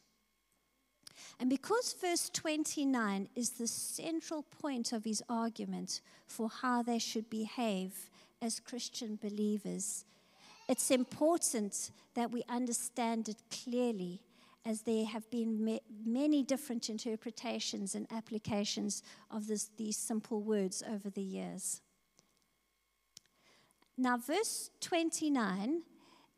And 1.39 1.49
because 1.49 1.95
verse 1.99 2.29
29 2.29 3.29
is 3.35 3.51
the 3.51 3.67
central 3.67 4.43
point 4.43 4.93
of 4.93 5.03
his 5.03 5.23
argument 5.27 6.01
for 6.27 6.49
how 6.49 6.83
they 6.83 6.99
should 6.99 7.29
behave 7.29 8.09
as 8.41 8.59
Christian 8.59 9.17
believers, 9.21 10.05
it's 10.69 10.91
important 10.91 11.91
that 12.13 12.31
we 12.31 12.43
understand 12.49 13.29
it 13.29 13.37
clearly 13.49 14.21
as 14.65 14.81
there 14.81 15.05
have 15.05 15.29
been 15.29 15.79
many 16.05 16.43
different 16.43 16.89
interpretations 16.89 17.95
and 17.95 18.05
applications 18.11 19.01
of 19.31 19.47
this, 19.47 19.69
these 19.77 19.95
simple 19.95 20.41
words 20.41 20.83
over 20.91 21.09
the 21.09 21.21
years. 21.21 21.81
Now, 23.97 24.17
verse 24.17 24.69
29 24.81 25.83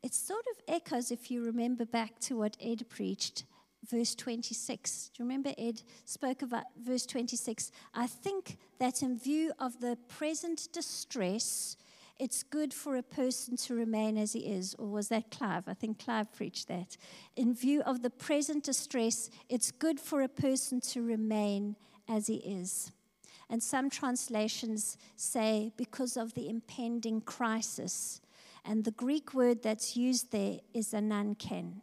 it 0.02 0.14
sort 0.14 0.44
of 0.52 0.74
echoes, 0.74 1.10
if 1.10 1.30
you 1.30 1.44
remember 1.44 1.84
back 1.84 2.18
to 2.20 2.36
what 2.36 2.56
Ed 2.60 2.88
preached, 2.88 3.44
verse 3.88 4.14
26. 4.14 5.10
Do 5.14 5.22
you 5.22 5.26
remember 5.26 5.52
Ed 5.58 5.82
spoke 6.04 6.42
about 6.42 6.64
verse 6.80 7.06
26? 7.06 7.70
I 7.94 8.06
think 8.06 8.58
that 8.78 9.02
in 9.02 9.18
view 9.18 9.52
of 9.58 9.80
the 9.80 9.98
present 10.08 10.68
distress, 10.72 11.76
it's 12.18 12.42
good 12.42 12.74
for 12.74 12.96
a 12.96 13.02
person 13.02 13.56
to 13.56 13.74
remain 13.74 14.18
as 14.18 14.34
he 14.34 14.40
is. 14.40 14.74
Or 14.78 14.86
was 14.86 15.08
that 15.08 15.30
Clive? 15.30 15.64
I 15.66 15.74
think 15.74 15.98
Clive 16.04 16.32
preached 16.32 16.68
that. 16.68 16.96
In 17.36 17.54
view 17.54 17.82
of 17.82 18.02
the 18.02 18.10
present 18.10 18.64
distress, 18.64 19.30
it's 19.48 19.70
good 19.70 19.98
for 19.98 20.22
a 20.22 20.28
person 20.28 20.80
to 20.80 21.02
remain 21.02 21.76
as 22.08 22.26
he 22.26 22.36
is. 22.36 22.92
And 23.48 23.62
some 23.62 23.90
translations 23.90 24.96
say, 25.16 25.72
because 25.76 26.16
of 26.16 26.34
the 26.34 26.48
impending 26.48 27.20
crisis, 27.22 28.20
and 28.64 28.84
the 28.84 28.90
Greek 28.90 29.34
word 29.34 29.62
that's 29.62 29.96
used 29.96 30.32
there 30.32 30.58
is 30.74 30.92
ananken. 30.92 31.80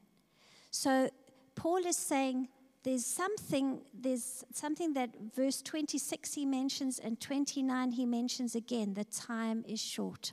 So 0.72 1.10
Paul 1.56 1.86
is 1.86 1.98
saying 1.98 2.50
there's 2.88 3.06
something 3.06 3.82
there's 3.94 4.46
something 4.54 4.94
that 4.94 5.10
verse 5.36 5.62
26 5.62 6.36
he 6.36 6.46
mentions 6.46 7.00
and 7.00 7.20
29 7.20 7.92
he 7.92 8.06
mentions 8.06 8.56
again 8.56 8.94
the 8.94 9.04
time 9.04 9.66
is 9.68 9.82
short 9.82 10.32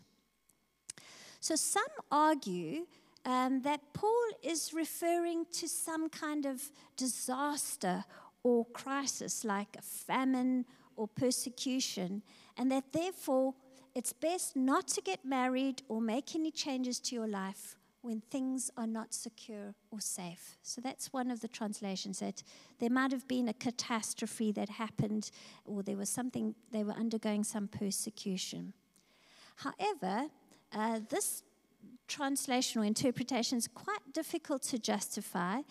so 1.41 1.57
some 1.57 1.83
argue 2.13 2.87
um, 3.25 3.63
that 3.63 3.81
paul 3.93 4.27
is 4.41 4.73
referring 4.73 5.45
to 5.53 5.67
some 5.67 6.09
kind 6.09 6.47
of 6.47 6.71
disaster 6.97 8.05
or 8.45 8.65
crisis 8.67 9.45
like 9.45 9.75
a 9.77 9.83
famine 9.83 10.65
or 10.95 11.09
persecution 11.09 12.23
and 12.57 12.71
that 12.71 12.85
therefore 12.93 13.55
it's 13.95 14.13
best 14.13 14.57
not 14.57 14.89
to 14.89 15.01
get 15.01 15.25
married 15.25 15.83
or 15.89 16.01
make 16.01 16.35
any 16.35 16.51
changes 16.51 16.99
to 17.01 17.15
your 17.15 17.29
life 17.29 17.77
when 18.03 18.21
things 18.31 18.71
are 18.77 18.87
not 18.87 19.15
secure 19.15 19.75
or 19.91 19.99
safe. 19.99 20.59
So 20.63 20.83
that's 20.83 21.11
one 21.13 21.31
of 21.31 21.41
the 21.41 21.49
translations 21.49 22.19
that 22.19 22.43
there 22.79 22.91
might 22.91 23.13
have 23.13 23.27
been 23.27 23.49
a 23.49 23.55
catastrophe 23.55 24.53
that 24.53 24.69
happened, 24.69 25.31
or 25.65 25.83
there 25.83 25.97
was 25.97 26.11
something, 26.11 26.55
they 26.71 26.85
were 26.85 26.93
undergoing 26.93 27.45
some 27.45 27.67
persecution. 27.67 28.75
However, 29.57 30.27
uh, 30.71 31.01
this 31.09 31.45
translation 32.07 32.83
or 32.83 32.85
interpretation 32.85 33.57
is 33.57 33.69
quite 33.69 34.13
difficult 34.13 34.63
to 34.65 34.79
justify 34.79 35.63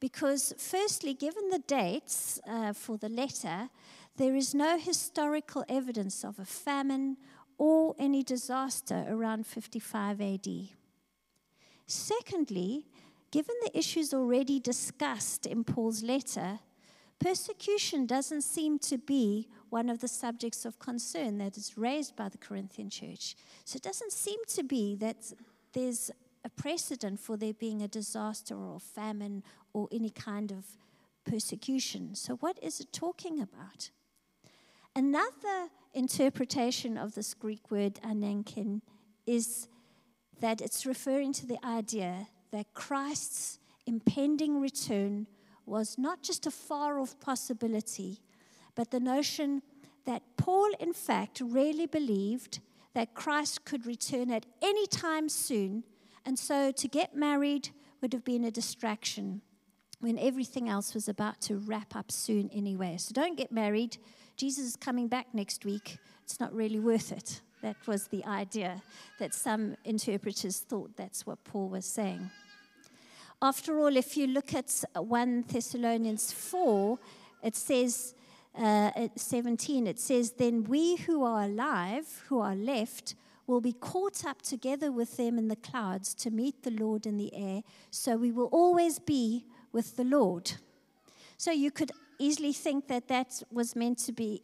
because, 0.00 0.54
firstly, 0.56 1.12
given 1.12 1.50
the 1.50 1.58
dates 1.58 2.40
uh, 2.48 2.72
for 2.72 2.96
the 2.96 3.10
letter, 3.10 3.68
there 4.16 4.34
is 4.34 4.54
no 4.54 4.78
historical 4.78 5.64
evidence 5.68 6.24
of 6.24 6.38
a 6.38 6.44
famine 6.44 7.16
or 7.62 7.94
any 7.96 8.24
disaster 8.24 9.06
around 9.08 9.46
55 9.46 10.20
AD. 10.20 10.48
Secondly, 11.86 12.88
given 13.30 13.54
the 13.62 13.78
issues 13.78 14.12
already 14.12 14.58
discussed 14.58 15.46
in 15.46 15.62
Paul's 15.62 16.02
letter, 16.02 16.58
persecution 17.20 18.04
doesn't 18.04 18.42
seem 18.42 18.80
to 18.80 18.98
be 18.98 19.46
one 19.70 19.88
of 19.88 20.00
the 20.00 20.08
subjects 20.08 20.64
of 20.64 20.80
concern 20.80 21.38
that 21.38 21.56
is 21.56 21.78
raised 21.78 22.16
by 22.16 22.28
the 22.28 22.36
Corinthian 22.36 22.90
church. 22.90 23.36
So 23.64 23.76
it 23.76 23.82
doesn't 23.82 24.10
seem 24.10 24.40
to 24.48 24.64
be 24.64 24.96
that 24.96 25.32
there's 25.72 26.10
a 26.44 26.48
precedent 26.48 27.20
for 27.20 27.36
there 27.36 27.54
being 27.54 27.80
a 27.80 27.86
disaster 27.86 28.56
or 28.56 28.80
famine 28.80 29.44
or 29.72 29.88
any 29.92 30.10
kind 30.10 30.50
of 30.50 30.64
persecution. 31.24 32.16
So, 32.16 32.34
what 32.34 32.58
is 32.60 32.80
it 32.80 32.92
talking 32.92 33.40
about? 33.40 33.90
Another 34.96 35.70
interpretation 35.94 36.96
of 36.96 37.14
this 37.14 37.34
Greek 37.34 37.70
word 37.70 37.94
ananken 38.04 38.80
is 39.26 39.68
that 40.40 40.60
it's 40.60 40.86
referring 40.86 41.32
to 41.32 41.46
the 41.46 41.64
idea 41.64 42.28
that 42.50 42.74
Christ's 42.74 43.58
impending 43.86 44.60
return 44.60 45.26
was 45.66 45.96
not 45.98 46.22
just 46.22 46.46
a 46.46 46.50
far 46.50 46.98
off 46.98 47.18
possibility, 47.20 48.20
but 48.74 48.90
the 48.90 49.00
notion 49.00 49.62
that 50.04 50.22
Paul, 50.36 50.70
in 50.80 50.92
fact, 50.92 51.40
really 51.44 51.86
believed 51.86 52.60
that 52.94 53.14
Christ 53.14 53.64
could 53.64 53.86
return 53.86 54.30
at 54.30 54.46
any 54.60 54.86
time 54.86 55.28
soon, 55.28 55.84
and 56.24 56.38
so 56.38 56.72
to 56.72 56.88
get 56.88 57.16
married 57.16 57.70
would 58.00 58.12
have 58.12 58.24
been 58.24 58.44
a 58.44 58.50
distraction 58.50 59.40
when 60.00 60.18
everything 60.18 60.68
else 60.68 60.94
was 60.94 61.08
about 61.08 61.40
to 61.42 61.56
wrap 61.56 61.94
up 61.94 62.10
soon 62.10 62.50
anyway. 62.52 62.96
So 62.98 63.12
don't 63.12 63.36
get 63.36 63.52
married. 63.52 63.98
Jesus 64.42 64.64
is 64.64 64.74
coming 64.74 65.06
back 65.06 65.28
next 65.32 65.64
week. 65.64 65.98
It's 66.24 66.40
not 66.40 66.52
really 66.52 66.80
worth 66.80 67.12
it. 67.12 67.42
That 67.62 67.76
was 67.86 68.08
the 68.08 68.24
idea 68.24 68.82
that 69.20 69.34
some 69.34 69.76
interpreters 69.84 70.58
thought 70.58 70.96
that's 70.96 71.24
what 71.24 71.44
Paul 71.44 71.68
was 71.68 71.84
saying. 71.86 72.28
After 73.40 73.78
all, 73.78 73.96
if 73.96 74.16
you 74.16 74.26
look 74.26 74.52
at 74.52 74.82
1 74.96 75.44
Thessalonians 75.46 76.32
4, 76.32 76.98
it 77.44 77.54
says, 77.54 78.16
uh, 78.58 78.90
at 78.96 79.16
17, 79.16 79.86
it 79.86 80.00
says, 80.00 80.32
Then 80.32 80.64
we 80.64 80.96
who 80.96 81.22
are 81.22 81.44
alive, 81.44 82.24
who 82.26 82.40
are 82.40 82.56
left, 82.56 83.14
will 83.46 83.60
be 83.60 83.74
caught 83.74 84.24
up 84.24 84.42
together 84.42 84.90
with 84.90 85.16
them 85.18 85.38
in 85.38 85.46
the 85.46 85.54
clouds 85.54 86.14
to 86.14 86.32
meet 86.32 86.64
the 86.64 86.72
Lord 86.72 87.06
in 87.06 87.16
the 87.16 87.32
air, 87.32 87.62
so 87.92 88.16
we 88.16 88.32
will 88.32 88.46
always 88.46 88.98
be 88.98 89.44
with 89.70 89.94
the 89.94 90.04
Lord. 90.04 90.54
So 91.36 91.52
you 91.52 91.70
could 91.70 91.92
easily 92.22 92.52
think 92.52 92.86
that 92.88 93.08
that 93.08 93.42
was 93.50 93.74
meant 93.74 93.98
to 93.98 94.12
be 94.12 94.42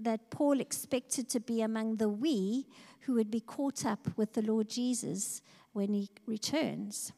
that 0.00 0.30
Paul 0.30 0.60
expected 0.60 1.28
to 1.30 1.40
be 1.40 1.60
among 1.60 1.96
the 1.96 2.08
we 2.08 2.66
who 3.00 3.14
would 3.14 3.32
be 3.32 3.40
caught 3.40 3.84
up 3.84 4.16
with 4.16 4.32
the 4.34 4.42
Lord 4.42 4.68
Jesus 4.68 5.42
when 5.72 5.92
he 5.92 6.08
returns. 6.24 7.12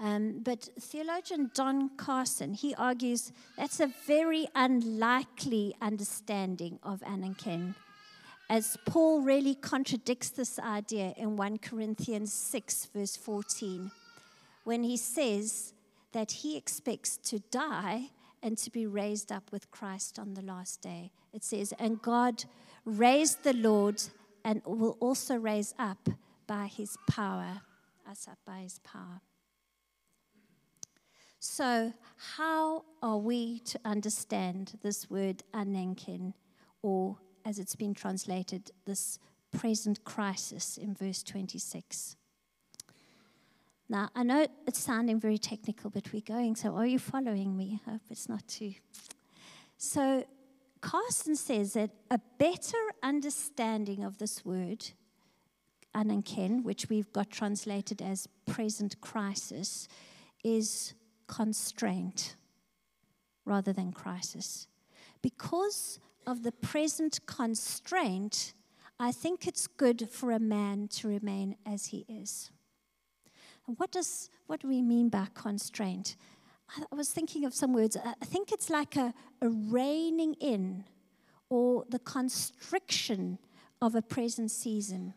Um, 0.00 0.40
but 0.42 0.70
theologian 0.80 1.50
Don 1.54 1.90
Carson, 1.96 2.54
he 2.54 2.74
argues 2.74 3.32
that's 3.56 3.80
a 3.80 3.92
very 4.06 4.48
unlikely 4.54 5.74
understanding 5.80 6.78
of 6.82 7.00
Ananken, 7.00 7.74
as 8.50 8.76
Paul 8.86 9.20
really 9.20 9.54
contradicts 9.54 10.30
this 10.30 10.58
idea 10.58 11.12
in 11.16 11.36
1 11.36 11.58
Corinthians 11.58 12.32
6, 12.32 12.88
verse 12.94 13.16
14, 13.16 13.90
when 14.64 14.82
he 14.84 14.96
says 14.96 15.74
that 16.12 16.32
he 16.32 16.56
expects 16.56 17.16
to 17.18 17.40
die 17.50 18.10
and 18.44 18.58
to 18.58 18.70
be 18.70 18.86
raised 18.86 19.32
up 19.32 19.50
with 19.50 19.70
Christ 19.70 20.18
on 20.18 20.34
the 20.34 20.42
last 20.42 20.82
day. 20.82 21.10
It 21.32 21.42
says, 21.42 21.72
And 21.78 22.00
God 22.02 22.44
raised 22.84 23.42
the 23.42 23.54
Lord 23.54 24.02
and 24.44 24.60
will 24.66 24.98
also 25.00 25.36
raise 25.36 25.74
up 25.78 26.10
by 26.46 26.66
his 26.66 26.98
power, 27.10 27.62
us 28.08 28.28
up 28.30 28.38
by 28.46 28.58
his 28.58 28.78
power. 28.80 29.22
So, 31.40 31.94
how 32.36 32.84
are 33.02 33.16
we 33.16 33.60
to 33.60 33.80
understand 33.84 34.78
this 34.82 35.08
word 35.08 35.42
ananken, 35.54 36.34
or 36.82 37.16
as 37.46 37.58
it's 37.58 37.74
been 37.74 37.94
translated, 37.94 38.70
this 38.84 39.18
present 39.56 40.04
crisis 40.04 40.76
in 40.76 40.94
verse 40.94 41.22
26? 41.22 42.16
Now, 43.94 44.08
I 44.16 44.24
know 44.24 44.44
it's 44.66 44.80
sounding 44.80 45.20
very 45.20 45.38
technical, 45.38 45.88
but 45.88 46.12
we're 46.12 46.20
going, 46.20 46.56
so 46.56 46.74
are 46.74 46.84
you 46.84 46.98
following 46.98 47.56
me? 47.56 47.80
I 47.86 47.92
hope 47.92 48.00
it's 48.10 48.28
not 48.28 48.44
too. 48.48 48.72
So, 49.76 50.24
Carson 50.80 51.36
says 51.36 51.74
that 51.74 51.90
a 52.10 52.18
better 52.36 52.76
understanding 53.04 54.02
of 54.02 54.18
this 54.18 54.44
word, 54.44 54.84
ananken, 55.94 56.64
which 56.64 56.88
we've 56.88 57.12
got 57.12 57.30
translated 57.30 58.02
as 58.02 58.26
present 58.46 59.00
crisis, 59.00 59.86
is 60.42 60.94
constraint 61.28 62.34
rather 63.44 63.72
than 63.72 63.92
crisis. 63.92 64.66
Because 65.22 66.00
of 66.26 66.42
the 66.42 66.50
present 66.50 67.20
constraint, 67.26 68.54
I 68.98 69.12
think 69.12 69.46
it's 69.46 69.68
good 69.68 70.10
for 70.10 70.32
a 70.32 70.40
man 70.40 70.88
to 70.94 71.06
remain 71.06 71.54
as 71.64 71.86
he 71.86 72.04
is. 72.08 72.50
What, 73.66 73.92
does, 73.92 74.30
what 74.46 74.60
do 74.60 74.68
we 74.68 74.82
mean 74.82 75.08
by 75.08 75.26
constraint? 75.34 76.16
I 76.90 76.94
was 76.94 77.10
thinking 77.10 77.44
of 77.44 77.54
some 77.54 77.72
words. 77.72 77.96
I 77.96 78.24
think 78.24 78.52
it's 78.52 78.68
like 78.70 78.96
a, 78.96 79.14
a 79.40 79.48
reining 79.48 80.34
in 80.34 80.84
or 81.48 81.84
the 81.88 81.98
constriction 81.98 83.38
of 83.80 83.94
a 83.94 84.02
present 84.02 84.50
season. 84.50 85.14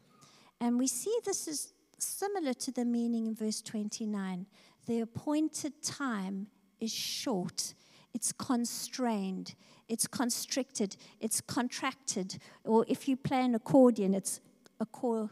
And 0.60 0.78
we 0.78 0.88
see 0.88 1.16
this 1.26 1.48
is 1.48 1.74
similar 1.98 2.54
to 2.54 2.72
the 2.72 2.86
meaning 2.86 3.28
in 3.28 3.36
verse 3.36 3.62
29. 3.62 4.46
The 4.86 5.02
appointed 5.02 5.82
time 5.82 6.48
is 6.80 6.94
short, 6.94 7.74
it's 8.14 8.32
constrained, 8.32 9.56
it's 9.90 10.08
constricted, 10.08 10.96
it's 11.20 11.42
contracted. 11.42 12.38
Or 12.64 12.86
if 12.88 13.08
you 13.08 13.18
play 13.18 13.44
an 13.44 13.56
accordion, 13.56 14.14
it's 14.14 14.40
a 14.80 14.86
core 14.86 15.30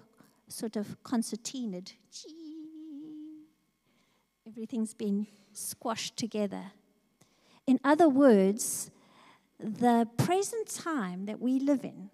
sort 0.48 0.76
of 0.76 1.02
concertinaed. 1.04 1.94
Gee 2.12 2.45
Everything's 4.56 4.94
been 4.94 5.28
squashed 5.52 6.16
together. 6.16 6.72
In 7.68 7.78
other 7.84 8.08
words, 8.08 8.90
the 9.60 10.08
present 10.16 10.70
time 10.70 11.26
that 11.26 11.42
we 11.42 11.60
live 11.60 11.84
in 11.84 12.10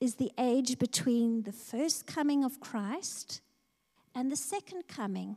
is 0.00 0.16
the 0.16 0.32
age 0.38 0.76
between 0.76 1.44
the 1.44 1.52
first 1.52 2.04
coming 2.04 2.42
of 2.42 2.58
Christ 2.58 3.42
and 4.12 4.28
the 4.28 4.34
second 4.34 4.88
coming, 4.88 5.36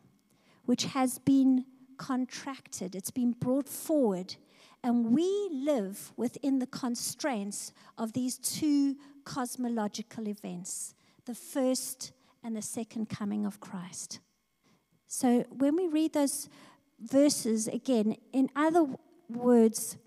which 0.66 0.86
has 0.86 1.20
been 1.20 1.66
contracted, 2.00 2.96
it's 2.96 3.12
been 3.12 3.34
brought 3.34 3.70
forward. 3.70 4.36
And 4.84 5.14
we 5.14 5.50
live 5.52 6.12
within 6.18 6.58
the 6.58 6.66
constraints 6.66 7.72
of 8.00 8.14
these 8.14 8.40
two 8.40 8.96
cosmological 9.26 10.28
events 10.28 10.96
the 11.26 11.36
first 11.36 12.14
and 12.44 12.56
the 12.56 12.64
second 12.64 13.10
coming 13.10 13.46
of 13.46 13.60
Christ. 13.60 14.20
So 15.12 15.44
when 15.50 15.76
we 15.76 15.88
read 15.88 16.14
those 16.14 16.50
verses 17.00 17.68
again, 17.68 18.16
in 18.32 18.48
other 18.56 18.86
words, 19.28 19.98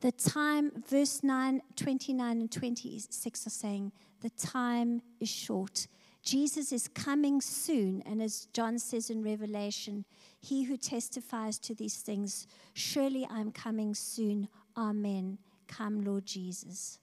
the 0.00 0.10
time, 0.10 0.72
verse 0.88 1.22
9, 1.22 1.60
29 1.76 2.40
and 2.40 2.50
26 2.50 3.46
are 3.46 3.50
saying, 3.50 3.92
the 4.22 4.30
time 4.30 5.02
is 5.20 5.28
short. 5.28 5.86
Jesus 6.22 6.72
is 6.72 6.88
coming 6.88 7.42
soon, 7.42 8.02
and 8.06 8.22
as 8.22 8.46
John 8.54 8.78
says 8.78 9.10
in 9.10 9.22
Revelation, 9.22 10.06
he 10.40 10.62
who 10.62 10.78
testifies 10.78 11.58
to 11.58 11.74
these 11.74 11.96
things, 11.96 12.46
surely 12.72 13.26
I'm 13.28 13.52
coming 13.52 13.94
soon. 13.94 14.48
Amen. 14.74 15.36
Come, 15.68 16.02
Lord 16.02 16.24
Jesus. 16.24 16.98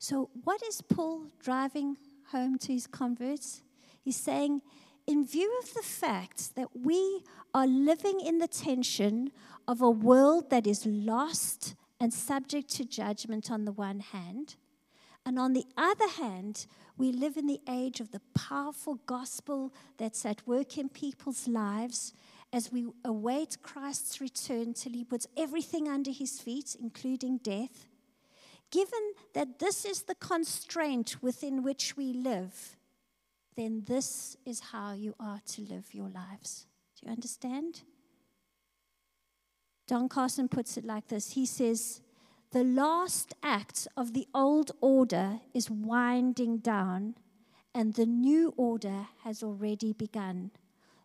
So, 0.00 0.30
what 0.42 0.62
is 0.64 0.80
Paul 0.80 1.26
driving 1.38 1.96
home 2.32 2.58
to 2.58 2.72
his 2.72 2.88
converts? 2.88 3.62
He's 4.02 4.16
saying, 4.16 4.62
in 5.12 5.26
view 5.26 5.54
of 5.62 5.74
the 5.74 5.82
fact 5.82 6.56
that 6.56 6.68
we 6.74 7.22
are 7.52 7.66
living 7.66 8.18
in 8.18 8.38
the 8.38 8.48
tension 8.48 9.30
of 9.68 9.82
a 9.82 9.90
world 9.90 10.48
that 10.48 10.66
is 10.66 10.86
lost 10.86 11.74
and 12.00 12.14
subject 12.14 12.70
to 12.70 12.82
judgment 12.82 13.50
on 13.50 13.66
the 13.66 13.72
one 13.72 14.00
hand, 14.00 14.56
and 15.26 15.38
on 15.38 15.52
the 15.52 15.66
other 15.76 16.08
hand, 16.08 16.66
we 16.96 17.12
live 17.12 17.36
in 17.36 17.46
the 17.46 17.60
age 17.68 18.00
of 18.00 18.10
the 18.10 18.22
powerful 18.34 19.00
gospel 19.04 19.70
that's 19.98 20.24
at 20.24 20.46
work 20.46 20.78
in 20.78 20.88
people's 20.88 21.46
lives 21.46 22.14
as 22.50 22.72
we 22.72 22.86
await 23.04 23.58
Christ's 23.62 24.18
return 24.18 24.72
till 24.72 24.92
he 24.92 25.04
puts 25.04 25.26
everything 25.36 25.88
under 25.88 26.10
his 26.10 26.40
feet, 26.40 26.74
including 26.80 27.36
death. 27.36 27.86
Given 28.70 29.12
that 29.34 29.58
this 29.58 29.84
is 29.84 30.04
the 30.04 30.14
constraint 30.14 31.22
within 31.22 31.62
which 31.62 31.98
we 31.98 32.14
live, 32.14 32.78
then 33.56 33.82
this 33.86 34.36
is 34.46 34.60
how 34.60 34.92
you 34.92 35.14
are 35.20 35.40
to 35.46 35.62
live 35.62 35.92
your 35.92 36.08
lives. 36.08 36.66
Do 36.96 37.06
you 37.06 37.12
understand? 37.12 37.82
Don 39.86 40.08
Carson 40.08 40.48
puts 40.48 40.76
it 40.76 40.84
like 40.84 41.08
this 41.08 41.32
He 41.32 41.44
says, 41.46 42.00
The 42.50 42.64
last 42.64 43.34
act 43.42 43.88
of 43.96 44.14
the 44.14 44.26
old 44.34 44.72
order 44.80 45.40
is 45.52 45.70
winding 45.70 46.58
down, 46.58 47.16
and 47.74 47.94
the 47.94 48.06
new 48.06 48.54
order 48.56 49.08
has 49.24 49.42
already 49.42 49.92
begun, 49.92 50.50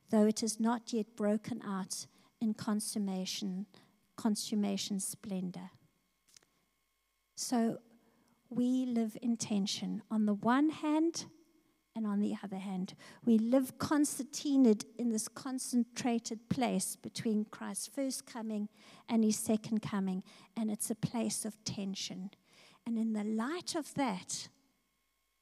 though 0.10 0.26
it 0.26 0.42
is 0.44 0.60
not 0.60 0.94
yet 0.94 1.16
broken 1.16 1.62
out 1.66 2.08
in 2.40 2.54
consummation, 2.54 3.66
consummation 4.16 5.00
splendor. 5.00 5.72
So 7.36 7.80
we 8.50 8.86
live 8.86 9.18
in 9.22 9.38
tension. 9.38 10.02
On 10.10 10.26
the 10.26 10.34
one 10.34 10.70
hand, 10.70 11.26
and 11.98 12.06
on 12.06 12.20
the 12.20 12.36
other 12.44 12.60
hand, 12.60 12.94
we 13.26 13.40
live 13.40 13.80
concertinaed 13.80 14.86
in 15.00 15.10
this 15.10 15.28
concentrated 15.28 16.48
place 16.48 16.96
between 16.96 17.46
Christ's 17.46 17.88
first 17.88 18.28
coming 18.28 18.70
and 19.10 19.24
his 19.24 19.36
second 19.36 19.82
coming, 19.82 20.22
and 20.56 20.70
it's 20.70 20.92
a 20.92 20.96
place 20.96 21.44
of 21.44 21.56
tension. 21.64 22.30
And 22.86 23.00
in 23.00 23.14
the 23.14 23.24
light 23.24 23.74
of 23.74 23.92
that, 23.96 24.48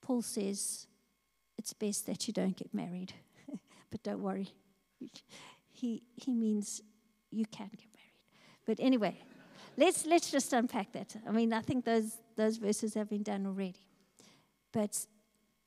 Paul 0.01 0.21
says, 0.21 0.87
it's 1.57 1.73
best 1.73 2.05
that 2.05 2.25
you 2.25 2.33
don't 2.33 2.55
get 2.55 2.73
married. 2.73 3.11
but 3.91 4.01
don't 4.01 4.21
worry. 4.21 4.47
He, 5.73 6.03
he 6.15 6.33
means 6.33 6.81
you 7.31 7.45
can 7.47 7.67
get 7.67 7.89
married. 7.93 8.65
But 8.65 8.79
anyway, 8.79 9.19
let's, 9.75 10.05
let's 10.05 10.31
just 10.31 10.53
unpack 10.53 10.93
that. 10.93 11.17
I 11.27 11.31
mean, 11.31 11.51
I 11.51 11.59
think 11.59 11.83
those, 11.83 12.15
those 12.37 12.55
verses 12.55 12.93
have 12.93 13.09
been 13.09 13.23
done 13.23 13.45
already. 13.45 13.75
But 14.71 15.05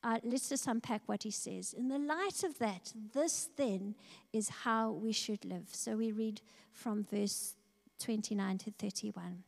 uh, 0.03 0.19
let's 0.23 0.49
just 0.49 0.67
unpack 0.67 1.03
what 1.07 1.25
he 1.25 1.31
says. 1.31 1.73
In 1.73 1.89
the 1.89 1.99
light 1.99 2.45
of 2.45 2.59
that, 2.59 2.93
this 3.15 3.49
then 3.57 3.95
is 4.33 4.49
how 4.49 4.93
we 4.93 5.13
should 5.13 5.45
live. 5.45 5.69
So 5.73 5.97
we 5.97 6.13
read 6.13 6.41
from 6.73 7.05
verse 7.05 7.57
29 8.01 8.59
to 8.59 8.71
31. 8.79 9.43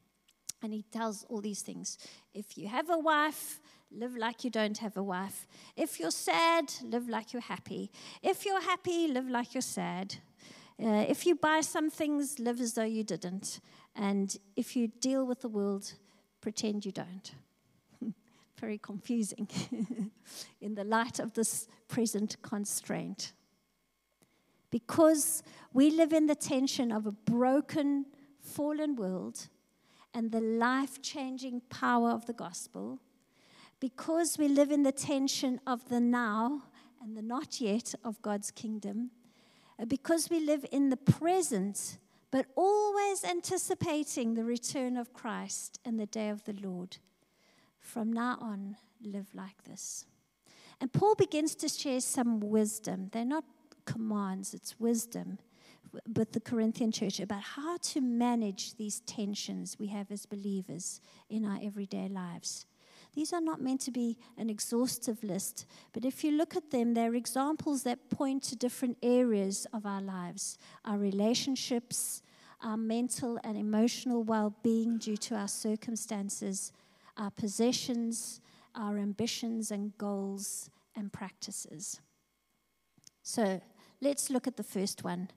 And 0.63 0.73
he 0.73 0.83
tells 0.91 1.25
all 1.29 1.41
these 1.41 1.63
things. 1.63 1.99
If 2.35 2.59
you 2.59 2.69
have 2.69 2.91
a 2.91 2.99
wife, 2.99 3.61
live 3.91 4.17
like 4.17 4.45
you 4.45 4.51
don't 4.51 4.77
have 4.79 4.97
a 4.97 5.03
wife. 5.03 5.47
If 5.77 5.99
you're 6.01 6.11
sad, 6.11 6.73
live 6.83 7.09
like 7.09 7.33
you're 7.33 7.43
happy. 7.43 7.91
If 8.23 8.45
you're 8.45 8.61
happy, 8.61 9.09
live 9.09 9.29
like 9.29 9.55
you're 9.55 9.63
sad. 9.63 10.17
Uh, 10.83 11.05
if 11.09 11.27
you 11.27 11.37
buy 11.37 11.61
some 11.61 11.91
things, 11.91 12.39
live 12.39 12.61
as 12.61 12.75
though 12.75 12.83
you 12.83 13.05
didn't. 13.05 13.61
And 13.95 14.37
if 14.57 14.77
you 14.77 14.89
deal 14.89 15.27
with 15.27 15.41
the 15.41 15.49
world, 15.49 15.95
pretend 16.41 16.85
you 16.85 16.93
don't 16.93 17.33
very 18.61 18.79
confusing 18.79 19.49
in 20.61 20.75
the 20.75 20.85
light 20.85 21.19
of 21.19 21.33
this 21.35 21.67
present 21.89 22.37
constraint. 22.43 23.33
Because 24.71 25.43
we 25.73 25.91
live 25.91 26.13
in 26.13 26.27
the 26.27 26.35
tension 26.35 26.93
of 26.93 27.07
a 27.07 27.13
broken, 27.13 28.07
fallen 28.39 28.95
world 28.95 29.49
and 30.15 30.31
the 30.31 30.41
life 30.41 31.01
changing 31.03 31.63
power 31.71 32.11
of 32.11 32.27
the 32.27 32.33
gospel, 32.33 33.01
because 33.81 34.37
we 34.39 34.47
live 34.49 34.71
in 34.71 34.83
the 34.83 34.93
tension 34.93 35.61
of 35.67 35.89
the 35.89 36.01
now 36.01 36.63
and 37.03 37.17
the 37.17 37.23
not 37.23 37.61
yet 37.61 37.95
of 38.05 38.21
God's 38.21 38.51
kingdom, 38.51 39.11
uh, 39.81 39.87
because 39.87 40.29
we 40.29 40.39
live 40.41 40.67
in 40.71 40.91
the 40.91 40.97
present, 40.97 41.99
but 42.31 42.47
always 42.55 43.25
anticipating 43.25 44.35
the 44.35 44.45
return 44.45 44.97
of 44.97 45.15
Christ 45.15 45.81
and 45.85 45.99
the 45.99 46.07
day 46.07 46.29
of 46.29 46.45
the 46.45 46.55
Lord 46.63 46.99
from 47.91 48.13
now 48.13 48.39
on, 48.41 48.77
live 49.03 49.27
like 49.35 49.65
this. 49.65 50.07
And 50.81 50.93
Paul 50.93 51.15
begins 51.17 51.55
to 51.57 51.69
share 51.69 52.01
some 52.01 52.41
wisdom. 52.41 53.09
They're 53.13 53.25
not 53.25 53.45
commands, 53.85 54.55
it's 54.55 54.79
wisdom 54.79 55.39
with 56.15 56.33
the 56.33 56.41
Corinthian 56.41 56.93
church 56.93 57.19
about 57.19 57.43
how 57.43 57.77
to 57.79 58.01
manage 58.01 58.77
these 58.77 59.01
tensions 59.01 59.77
we 59.79 59.89
have 59.89 60.11
as 60.13 60.25
believers 60.25 61.01
in 61.29 61.45
our 61.45 61.59
everyday 61.61 62.09
lives. 62.09 62.67
These 63.15 63.33
are 63.33 63.41
not 63.41 63.61
meant 63.61 63.81
to 63.83 63.91
be 63.91 64.17
an 64.39 64.49
exhaustive 64.49 65.25
list, 65.25 65.67
but 65.93 66.05
if 66.05 66.23
you 66.23 66.31
look 66.31 66.55
at 66.55 66.71
them, 66.71 66.95
they're 66.95 67.17
examples 67.17 67.83
that 67.83 68.09
point 68.09 68.45
to 68.45 68.57
different 68.57 68.99
areas 69.03 69.67
of 69.73 69.85
our 69.85 70.01
lives 70.01 70.59
our 70.85 70.99
relationships, 70.99 72.23
our 72.63 72.77
mental 72.77 73.41
and 73.43 73.59
emotional 73.59 74.23
well 74.23 74.55
being 74.63 74.99
due 74.99 75.17
to 75.17 75.35
our 75.35 75.49
circumstances, 75.49 76.73
our 77.17 77.31
possessions, 77.31 78.41
our 78.75 78.99
ambitions 78.99 79.71
and 79.71 79.97
goals 79.99 80.71
and 80.97 81.13
practices. 81.13 82.01
So 83.23 83.61
let's 84.01 84.31
look 84.31 84.47
at 84.47 84.57
the 84.57 84.63
first 84.63 85.05
one. 85.05 85.31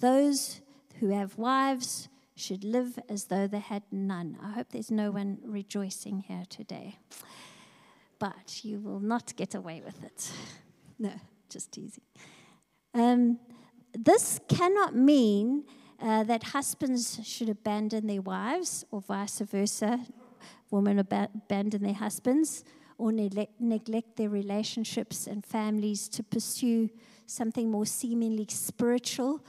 Those 0.00 0.60
who 1.00 1.10
have 1.10 1.38
wives 1.38 2.08
should 2.34 2.64
live 2.64 2.98
as 3.08 3.24
though 3.24 3.46
they 3.46 3.58
had 3.58 3.82
none. 3.90 4.38
I 4.42 4.50
hope 4.50 4.68
there's 4.70 4.90
no 4.90 5.10
one 5.10 5.38
rejoicing 5.44 6.20
here 6.20 6.44
today. 6.48 6.98
But 8.18 8.64
you 8.64 8.80
will 8.80 9.00
not 9.00 9.34
get 9.36 9.54
away 9.54 9.82
with 9.84 10.02
it. 10.04 10.30
No, 11.00 11.12
just 11.48 11.70
teasing. 11.70 12.02
Um, 12.92 13.38
this 13.92 14.40
cannot 14.48 14.96
mean 14.96 15.62
uh, 16.02 16.24
that 16.24 16.42
husbands 16.42 17.20
should 17.22 17.48
abandon 17.48 18.08
their 18.08 18.20
wives 18.20 18.84
or 18.90 19.00
vice 19.00 19.38
versa 19.38 20.00
women 20.70 20.98
abandon 20.98 21.82
their 21.82 21.94
husbands 21.94 22.64
or 22.96 23.12
neglect 23.12 24.16
their 24.16 24.28
relationships 24.28 25.26
and 25.26 25.46
families 25.46 26.08
to 26.08 26.22
pursue 26.22 26.90
something 27.26 27.70
more 27.70 27.86
seemingly 27.86 28.46
spiritual. 28.48 29.44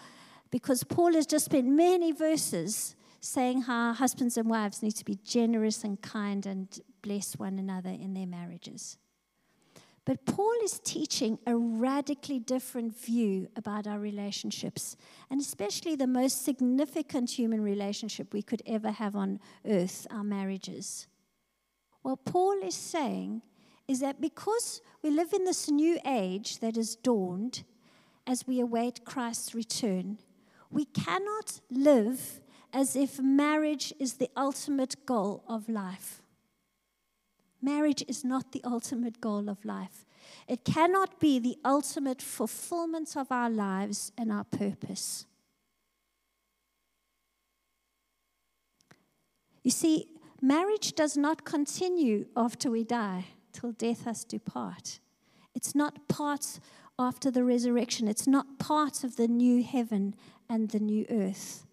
Because 0.51 0.83
Paul 0.83 1.13
has 1.13 1.25
just 1.25 1.45
spent 1.45 1.67
many 1.67 2.11
verses 2.11 2.95
saying 3.21 3.63
how 3.63 3.93
husbands 3.93 4.37
and 4.37 4.49
wives 4.49 4.81
need 4.81 4.95
to 4.95 5.05
be 5.05 5.17
generous 5.23 5.83
and 5.83 6.01
kind 6.01 6.45
and 6.45 6.79
bless 7.01 7.33
one 7.33 7.59
another 7.59 7.89
in 7.89 8.13
their 8.13 8.27
marriages. 8.27 8.97
But 10.05 10.25
Paul 10.25 10.55
is 10.63 10.79
teaching 10.79 11.37
a 11.45 11.55
radically 11.55 12.39
different 12.39 12.97
view 12.97 13.47
about 13.55 13.85
our 13.85 13.99
relationships, 13.99 14.97
and 15.29 15.39
especially 15.39 15.95
the 15.95 16.07
most 16.07 16.43
significant 16.43 17.29
human 17.29 17.61
relationship 17.61 18.33
we 18.33 18.41
could 18.41 18.63
ever 18.65 18.91
have 18.91 19.15
on 19.15 19.39
earth 19.65 20.07
our 20.09 20.23
marriages. 20.23 21.07
What 22.01 22.25
Paul 22.25 22.63
is 22.63 22.75
saying 22.75 23.41
is 23.87 23.99
that 23.99 24.21
because 24.21 24.81
we 25.03 25.09
live 25.09 25.33
in 25.33 25.43
this 25.45 25.69
new 25.69 25.99
age 26.05 26.59
that 26.59 26.75
has 26.75 26.95
dawned 26.95 27.63
as 28.25 28.47
we 28.47 28.59
await 28.59 29.05
Christ's 29.05 29.53
return, 29.53 30.19
we 30.69 30.85
cannot 30.85 31.59
live 31.71 32.41
as 32.71 32.95
if 32.95 33.19
marriage 33.19 33.91
is 33.99 34.13
the 34.13 34.29
ultimate 34.37 35.05
goal 35.05 35.43
of 35.47 35.67
life. 35.67 36.21
Marriage 37.61 38.03
is 38.07 38.23
not 38.23 38.51
the 38.51 38.61
ultimate 38.63 39.19
goal 39.19 39.49
of 39.49 39.65
life. 39.65 40.05
It 40.47 40.63
cannot 40.63 41.19
be 41.19 41.39
the 41.39 41.57
ultimate 41.65 42.21
fulfillment 42.21 43.15
of 43.15 43.31
our 43.31 43.49
lives 43.49 44.11
and 44.17 44.31
our 44.31 44.45
purpose. 44.45 45.25
You 49.63 49.71
see, 49.71 50.07
marriage 50.41 50.93
does 50.93 51.17
not 51.17 51.43
continue 51.43 52.25
after 52.35 52.71
we 52.71 52.83
die, 52.83 53.25
till 53.51 53.73
death 53.73 54.07
us 54.07 54.23
do 54.23 54.39
part. 54.39 54.99
It's 55.53 55.75
not 55.75 56.07
part 56.07 56.59
after 56.97 57.29
the 57.29 57.43
resurrection, 57.43 58.07
it's 58.07 58.27
not 58.27 58.59
part 58.59 59.03
of 59.03 59.15
the 59.15 59.27
new 59.27 59.63
heaven 59.63 60.15
and 60.49 60.69
the 60.69 60.79
new 60.79 61.05
earth. 61.09 61.65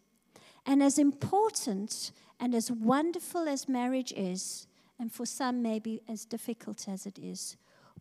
And 0.64 0.82
as 0.82 0.98
important 0.98 2.10
and 2.38 2.54
as 2.54 2.70
wonderful 2.70 3.48
as 3.48 3.68
marriage 3.68 4.12
is, 4.16 4.66
and 4.98 5.12
for 5.12 5.26
some 5.26 5.62
maybe 5.62 6.02
as 6.08 6.24
difficult 6.24 6.88
as 6.88 7.06
it 7.06 7.18
is, 7.18 7.56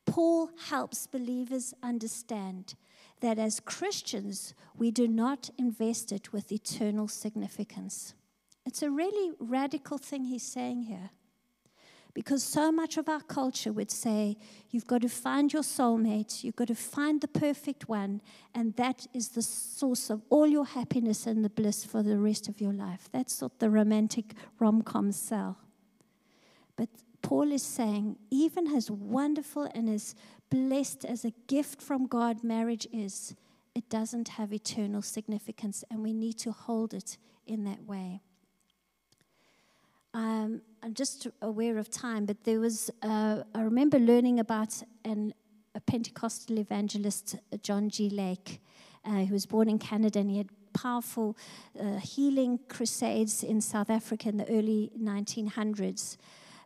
Paul 0.05 0.49
helps 0.69 1.07
believers 1.07 1.73
understand 1.81 2.75
that 3.21 3.39
as 3.39 3.59
Christians, 3.59 4.53
we 4.75 4.91
do 4.91 5.07
not 5.07 5.49
invest 5.57 6.11
it 6.11 6.31
with 6.31 6.51
eternal 6.51 7.07
significance. 7.07 8.13
It's 8.65 8.81
a 8.83 8.89
really 8.89 9.33
radical 9.39 9.97
thing 9.97 10.25
he's 10.25 10.43
saying 10.43 10.83
here. 10.83 11.11
Because 12.13 12.43
so 12.43 12.71
much 12.71 12.97
of 12.97 13.09
our 13.09 13.19
culture 13.19 13.73
would 13.73 13.91
say 13.91 14.37
you've 14.69 14.87
got 14.87 15.01
to 15.01 15.09
find 15.09 15.51
your 15.51 15.63
soulmate, 15.63 16.45
you've 16.45 16.55
got 16.55 16.69
to 16.69 16.75
find 16.75 17.19
the 17.19 17.27
perfect 17.27 17.89
one, 17.89 18.21
and 18.53 18.73
that 18.77 19.05
is 19.13 19.29
the 19.29 19.41
source 19.41 20.09
of 20.09 20.21
all 20.29 20.47
your 20.47 20.65
happiness 20.65 21.27
and 21.27 21.43
the 21.43 21.49
bliss 21.49 21.83
for 21.83 22.01
the 22.01 22.17
rest 22.17 22.47
of 22.47 22.61
your 22.61 22.71
life. 22.71 23.09
That's 23.11 23.41
what 23.41 23.59
the 23.59 23.69
romantic 23.69 24.33
rom 24.59 24.81
coms 24.81 25.17
sell. 25.17 25.57
But 26.75 26.89
Paul 27.21 27.51
is 27.51 27.63
saying, 27.63 28.17
even 28.29 28.67
as 28.67 28.91
wonderful 28.91 29.69
and 29.73 29.89
as 29.89 30.15
blessed 30.49 31.05
as 31.05 31.25
a 31.25 31.33
gift 31.47 31.81
from 31.81 32.07
God 32.07 32.43
marriage 32.43 32.87
is, 32.93 33.35
it 33.73 33.89
doesn't 33.89 34.29
have 34.29 34.53
eternal 34.53 35.01
significance, 35.01 35.83
and 35.91 36.01
we 36.01 36.13
need 36.13 36.37
to 36.39 36.51
hold 36.51 36.93
it 36.93 37.17
in 37.45 37.63
that 37.65 37.83
way. 37.83 38.21
Um, 40.13 40.61
I'm 40.81 40.93
just 40.93 41.27
aware 41.41 41.77
of 41.77 41.89
time, 41.89 42.25
but 42.25 42.45
there 42.45 42.61
was, 42.61 42.89
uh, 43.01 43.43
I 43.53 43.61
remember 43.61 43.99
learning 43.99 44.39
about 44.39 44.81
an, 45.03 45.33
a 45.75 45.81
Pentecostal 45.81 46.57
evangelist, 46.57 47.35
John 47.61 47.89
G. 47.89 48.09
Lake, 48.09 48.61
uh, 49.03 49.25
who 49.25 49.33
was 49.33 49.45
born 49.45 49.67
in 49.67 49.77
Canada, 49.77 50.19
and 50.19 50.31
he 50.31 50.37
had 50.37 50.47
powerful 50.73 51.35
uh, 51.77 51.97
healing 51.97 52.59
crusades 52.69 53.43
in 53.43 53.59
South 53.59 53.89
Africa 53.89 54.29
in 54.29 54.37
the 54.37 54.49
early 54.49 54.91
1900s. 54.97 56.15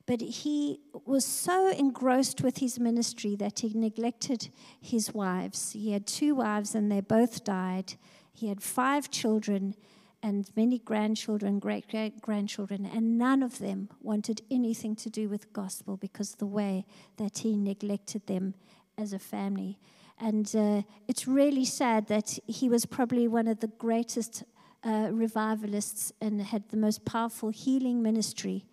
But 0.10 0.22
he 0.22 0.80
was 1.06 1.24
so 1.24 1.69
engrossed 1.69 2.41
with 2.41 2.58
his 2.58 2.80
ministry 2.80 3.36
that 3.36 3.60
he 3.60 3.74
neglected 3.76 4.50
his 4.82 5.13
wives. 5.13 5.74
He 5.74 5.91
had 5.91 6.08
two 6.08 6.34
wives, 6.34 6.74
and 6.74 6.91
they 6.91 7.00
both 7.00 7.43
died. 7.43 7.93
He 8.34 8.48
had 8.48 8.63
five 8.63 9.12
children, 9.12 9.76
and 10.24 10.50
many 10.56 10.80
grandchildren, 10.80 11.60
great 11.60 11.88
great 11.89 12.24
grandchildren, 12.24 12.89
and 12.91 13.19
none 13.19 13.43
of 13.43 13.60
them 13.60 13.88
wanted 14.02 14.41
anything 14.50 14.95
to 14.95 15.12
do 15.12 15.30
with 15.30 15.54
gospel 15.54 15.95
because 15.95 16.34
the 16.34 16.48
way 16.48 16.88
that 17.17 17.38
he 17.38 17.56
neglected 17.56 18.26
them 18.26 18.56
as 18.98 19.13
a 19.13 19.19
family. 19.19 19.78
And 20.17 20.52
uh, 20.56 20.82
it's 21.08 21.28
really 21.28 21.65
sad 21.65 22.08
that 22.08 22.39
he 22.48 22.67
was 22.67 22.88
probably 22.88 23.28
one 23.28 23.48
of 23.48 23.60
the 23.60 23.67
greatest 23.78 24.43
uh, 24.84 25.10
revivalists 25.12 26.12
and 26.19 26.41
had 26.41 26.69
the 26.69 26.78
most 26.78 27.06
powerful 27.06 27.50
healing 27.50 28.02
ministry. 28.02 28.65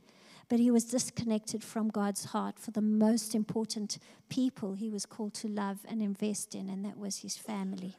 But 0.49 0.61
he 0.61 0.71
was 0.71 0.85
disconnected 0.85 1.65
from 1.65 1.89
God's 1.89 2.27
heart 2.27 2.59
for 2.59 2.71
the 2.71 2.81
most 2.81 3.35
important 3.35 3.99
people 4.29 4.75
he 4.75 4.89
was 4.89 5.05
called 5.05 5.35
to 5.35 5.49
love 5.49 5.79
and 5.89 6.01
invest 6.01 6.55
in, 6.55 6.69
and 6.69 6.85
that 6.85 6.99
was 6.99 7.19
his 7.19 7.37
family. 7.37 7.97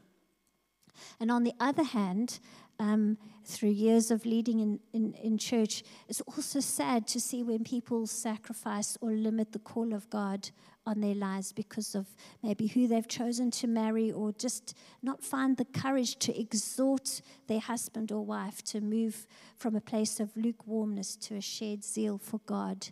And 1.19 1.29
on 1.29 1.43
the 1.43 1.53
other 1.60 1.83
hand, 1.83 2.39
um, 2.79 3.17
through 3.43 3.69
years 3.69 4.11
of 4.11 4.25
leading 4.25 4.59
in, 4.59 4.79
in, 4.93 5.13
in 5.13 5.37
church, 5.37 5.83
it's 6.07 6.21
also 6.21 6.59
sad 6.59 7.07
to 7.07 7.19
see 7.19 7.43
when 7.43 7.63
people 7.63 8.05
sacrifice 8.05 8.97
or 9.01 9.11
limit 9.11 9.51
the 9.51 9.59
call 9.59 9.93
of 9.93 10.09
God 10.09 10.49
on 10.85 11.01
their 11.01 11.15
lives 11.15 11.51
because 11.51 11.95
of 11.95 12.07
maybe 12.41 12.67
who 12.67 12.87
they've 12.87 13.07
chosen 13.07 13.51
to 13.51 13.67
marry 13.67 14.11
or 14.11 14.31
just 14.33 14.75
not 15.01 15.23
find 15.23 15.57
the 15.57 15.65
courage 15.65 16.17
to 16.19 16.39
exhort 16.39 17.21
their 17.47 17.59
husband 17.59 18.11
or 18.11 18.25
wife 18.25 18.63
to 18.63 18.79
move 18.79 19.27
from 19.57 19.75
a 19.75 19.81
place 19.81 20.19
of 20.19 20.35
lukewarmness 20.37 21.15
to 21.15 21.35
a 21.35 21.41
shared 21.41 21.83
zeal 21.83 22.17
for 22.17 22.39
God 22.45 22.87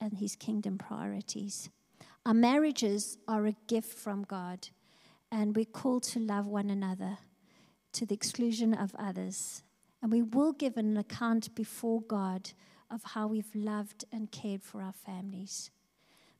and 0.00 0.14
his 0.14 0.36
kingdom 0.36 0.78
priorities. 0.78 1.70
Our 2.24 2.34
marriages 2.34 3.18
are 3.26 3.46
a 3.46 3.56
gift 3.66 3.98
from 3.98 4.22
God, 4.24 4.68
and 5.32 5.56
we're 5.56 5.64
called 5.64 6.02
to 6.04 6.20
love 6.20 6.46
one 6.46 6.70
another 6.70 7.18
to 7.92 8.06
the 8.06 8.14
exclusion 8.14 8.74
of 8.74 8.94
others. 8.98 9.62
And 10.02 10.10
we 10.10 10.22
will 10.22 10.52
give 10.52 10.76
an 10.76 10.96
account 10.96 11.54
before 11.54 12.00
God 12.02 12.50
of 12.90 13.02
how 13.04 13.26
we've 13.26 13.54
loved 13.54 14.04
and 14.12 14.30
cared 14.30 14.62
for 14.62 14.82
our 14.82 14.92
families. 14.92 15.70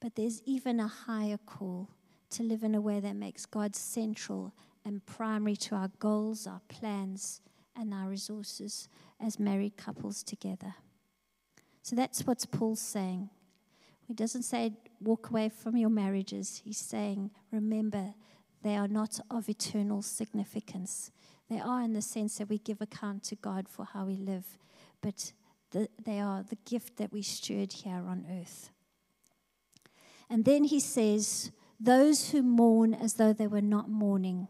But 0.00 0.14
there's 0.16 0.42
even 0.44 0.80
a 0.80 0.88
higher 0.88 1.38
call 1.38 1.90
to 2.30 2.42
live 2.42 2.62
in 2.62 2.74
a 2.74 2.80
way 2.80 3.00
that 3.00 3.16
makes 3.16 3.44
God 3.44 3.76
central 3.76 4.52
and 4.84 5.04
primary 5.04 5.56
to 5.56 5.74
our 5.74 5.90
goals, 5.98 6.46
our 6.46 6.62
plans, 6.68 7.42
and 7.76 7.92
our 7.92 8.08
resources 8.08 8.88
as 9.20 9.38
married 9.38 9.76
couples 9.76 10.22
together. 10.22 10.74
So 11.82 11.96
that's 11.96 12.26
what 12.26 12.44
Paul's 12.50 12.80
saying. 12.80 13.30
He 14.06 14.14
doesn't 14.14 14.42
say 14.42 14.72
walk 15.00 15.30
away 15.30 15.48
from 15.48 15.76
your 15.76 15.90
marriages. 15.90 16.62
He's 16.64 16.78
saying 16.78 17.30
remember 17.52 18.14
they 18.62 18.76
are 18.76 18.88
not 18.88 19.20
of 19.30 19.48
eternal 19.48 20.02
significance. 20.02 21.10
They 21.50 21.58
are 21.58 21.82
in 21.82 21.94
the 21.94 22.02
sense 22.02 22.38
that 22.38 22.48
we 22.48 22.58
give 22.58 22.80
account 22.80 23.24
to 23.24 23.36
God 23.36 23.68
for 23.68 23.84
how 23.84 24.04
we 24.06 24.14
live, 24.14 24.56
but 25.00 25.32
the, 25.72 25.88
they 26.04 26.20
are 26.20 26.44
the 26.44 26.58
gift 26.64 26.96
that 26.98 27.12
we 27.12 27.22
steward 27.22 27.72
here 27.72 28.04
on 28.06 28.24
earth. 28.30 28.70
And 30.30 30.44
then 30.44 30.62
he 30.64 30.78
says, 30.78 31.50
Those 31.80 32.30
who 32.30 32.42
mourn 32.42 32.94
as 32.94 33.14
though 33.14 33.32
they 33.32 33.48
were 33.48 33.60
not 33.60 33.90
mourning. 33.90 34.46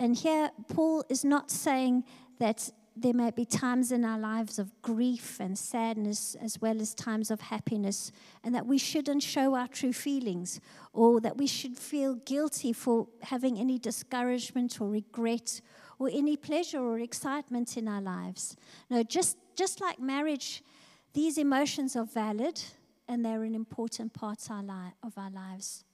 And 0.00 0.16
here, 0.16 0.50
Paul 0.68 1.04
is 1.10 1.24
not 1.24 1.50
saying 1.50 2.04
that 2.38 2.70
there 2.96 3.14
may 3.14 3.30
be 3.30 3.44
times 3.44 3.92
in 3.92 4.04
our 4.04 4.18
lives 4.18 4.58
of 4.58 4.70
grief 4.82 5.38
and 5.38 5.58
sadness 5.58 6.36
as 6.40 6.60
well 6.60 6.80
as 6.80 6.94
times 6.94 7.30
of 7.30 7.42
happiness, 7.42 8.12
and 8.42 8.54
that 8.54 8.66
we 8.66 8.78
shouldn't 8.78 9.22
show 9.22 9.54
our 9.54 9.68
true 9.68 9.92
feelings, 9.92 10.60
or 10.92 11.20
that 11.20 11.36
we 11.36 11.46
should 11.46 11.76
feel 11.76 12.14
guilty 12.14 12.72
for 12.72 13.08
having 13.22 13.58
any 13.58 13.78
discouragement 13.78 14.80
or 14.80 14.88
regret 14.88 15.60
or 15.98 16.08
any 16.12 16.36
pleasure 16.36 16.80
or 16.80 16.98
excitement 16.98 17.76
in 17.76 17.88
our 17.88 18.00
lives. 18.00 18.56
No, 18.88 19.02
just, 19.02 19.36
just 19.56 19.80
like 19.80 19.98
marriage, 19.98 20.62
these 21.12 21.38
emotions 21.38 21.96
are 21.96 22.04
valid 22.04 22.60
and 23.08 23.24
they're 23.24 23.44
an 23.44 23.54
important 23.54 24.12
part 24.12 24.48
of 24.50 25.18
our 25.18 25.30
lives. 25.30 25.84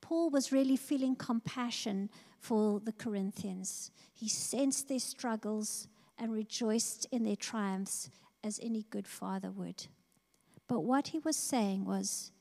Paul 0.00 0.30
was 0.30 0.52
really 0.52 0.76
feeling 0.76 1.14
compassion 1.14 2.10
for 2.38 2.80
the 2.80 2.92
Corinthians. 2.92 3.90
He 4.12 4.28
sensed 4.28 4.88
their 4.88 4.98
struggles 4.98 5.86
and 6.18 6.32
rejoiced 6.32 7.06
in 7.12 7.24
their 7.24 7.36
triumphs 7.36 8.10
as 8.42 8.58
any 8.62 8.84
good 8.90 9.06
father 9.06 9.50
would. 9.50 9.86
But 10.68 10.80
what 10.80 11.08
he 11.08 11.18
was 11.18 11.36
saying 11.36 11.84
was, 11.84 12.32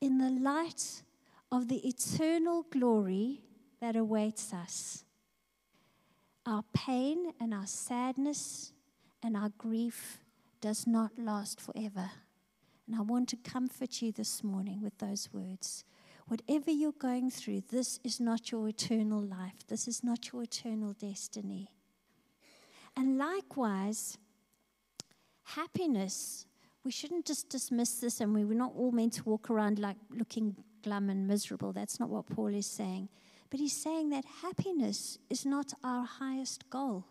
in 0.00 0.18
the 0.18 0.30
light 0.30 1.02
of 1.50 1.68
the 1.68 1.86
eternal 1.86 2.64
glory 2.70 3.42
that 3.80 3.96
awaits 3.96 4.52
us, 4.52 5.04
our 6.50 6.64
pain 6.72 7.32
and 7.40 7.54
our 7.54 7.66
sadness 7.66 8.72
and 9.22 9.36
our 9.36 9.50
grief 9.56 10.18
does 10.60 10.86
not 10.86 11.12
last 11.16 11.60
forever. 11.60 12.10
And 12.86 12.96
I 12.96 13.02
want 13.02 13.28
to 13.28 13.36
comfort 13.36 14.02
you 14.02 14.10
this 14.10 14.42
morning 14.42 14.82
with 14.82 14.98
those 14.98 15.28
words. 15.32 15.84
Whatever 16.26 16.70
you're 16.70 16.92
going 16.92 17.30
through, 17.30 17.62
this 17.70 18.00
is 18.02 18.20
not 18.20 18.50
your 18.50 18.68
eternal 18.68 19.22
life. 19.22 19.66
This 19.68 19.86
is 19.86 20.02
not 20.02 20.32
your 20.32 20.42
eternal 20.42 20.92
destiny. 20.92 21.70
And 22.96 23.16
likewise, 23.16 24.18
happiness, 25.44 26.46
we 26.84 26.90
shouldn't 26.90 27.26
just 27.26 27.48
dismiss 27.48 28.00
this 28.00 28.20
and 28.20 28.34
we 28.34 28.44
were 28.44 28.54
not 28.54 28.72
all 28.76 28.90
meant 28.90 29.14
to 29.14 29.24
walk 29.24 29.50
around 29.50 29.78
like 29.78 29.96
looking 30.10 30.56
glum 30.82 31.10
and 31.10 31.28
miserable. 31.28 31.72
That's 31.72 32.00
not 32.00 32.08
what 32.08 32.26
Paul 32.26 32.48
is 32.48 32.66
saying. 32.66 33.08
But 33.50 33.58
he's 33.58 33.76
saying 33.76 34.10
that 34.10 34.24
happiness 34.42 35.18
is 35.28 35.44
not 35.44 35.74
our 35.82 36.04
highest 36.04 36.70
goal. 36.70 37.04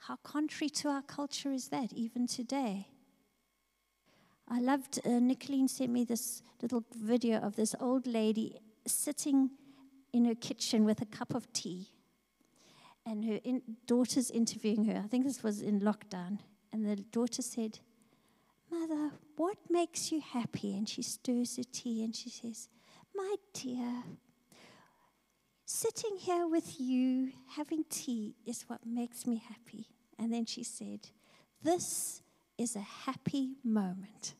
How 0.00 0.16
contrary 0.16 0.70
to 0.70 0.88
our 0.88 1.02
culture 1.02 1.52
is 1.52 1.68
that, 1.68 1.92
even 1.92 2.26
today? 2.26 2.88
I 4.48 4.60
loved, 4.60 5.00
uh, 5.04 5.20
Nicolene 5.20 5.68
sent 5.68 5.90
me 5.90 6.04
this 6.04 6.42
little 6.62 6.84
video 6.94 7.38
of 7.38 7.56
this 7.56 7.74
old 7.80 8.06
lady 8.06 8.58
sitting 8.86 9.50
in 10.12 10.24
her 10.24 10.34
kitchen 10.34 10.84
with 10.84 11.02
a 11.02 11.06
cup 11.06 11.34
of 11.34 11.52
tea. 11.52 11.88
And 13.04 13.24
her 13.24 13.40
in, 13.44 13.62
daughter's 13.86 14.30
interviewing 14.30 14.86
her. 14.86 15.02
I 15.04 15.08
think 15.08 15.24
this 15.24 15.42
was 15.42 15.60
in 15.60 15.80
lockdown. 15.80 16.38
And 16.72 16.86
the 16.86 16.96
daughter 16.96 17.42
said, 17.42 17.78
Mother, 18.70 19.10
what 19.36 19.56
makes 19.68 20.12
you 20.12 20.20
happy? 20.20 20.76
And 20.76 20.88
she 20.88 21.02
stirs 21.02 21.56
the 21.56 21.64
tea 21.64 22.02
and 22.04 22.14
she 22.14 22.30
says, 22.30 22.68
My 23.14 23.34
dear, 23.52 24.04
Sitting 25.70 26.16
here 26.16 26.48
with 26.48 26.80
you 26.80 27.30
having 27.50 27.84
tea 27.90 28.34
is 28.46 28.64
what 28.68 28.86
makes 28.86 29.26
me 29.26 29.36
happy. 29.36 29.86
And 30.18 30.32
then 30.32 30.46
she 30.46 30.62
said, 30.64 31.10
This 31.62 32.22
is 32.56 32.74
a 32.74 32.80
happy 32.80 33.50
moment. 33.62 34.32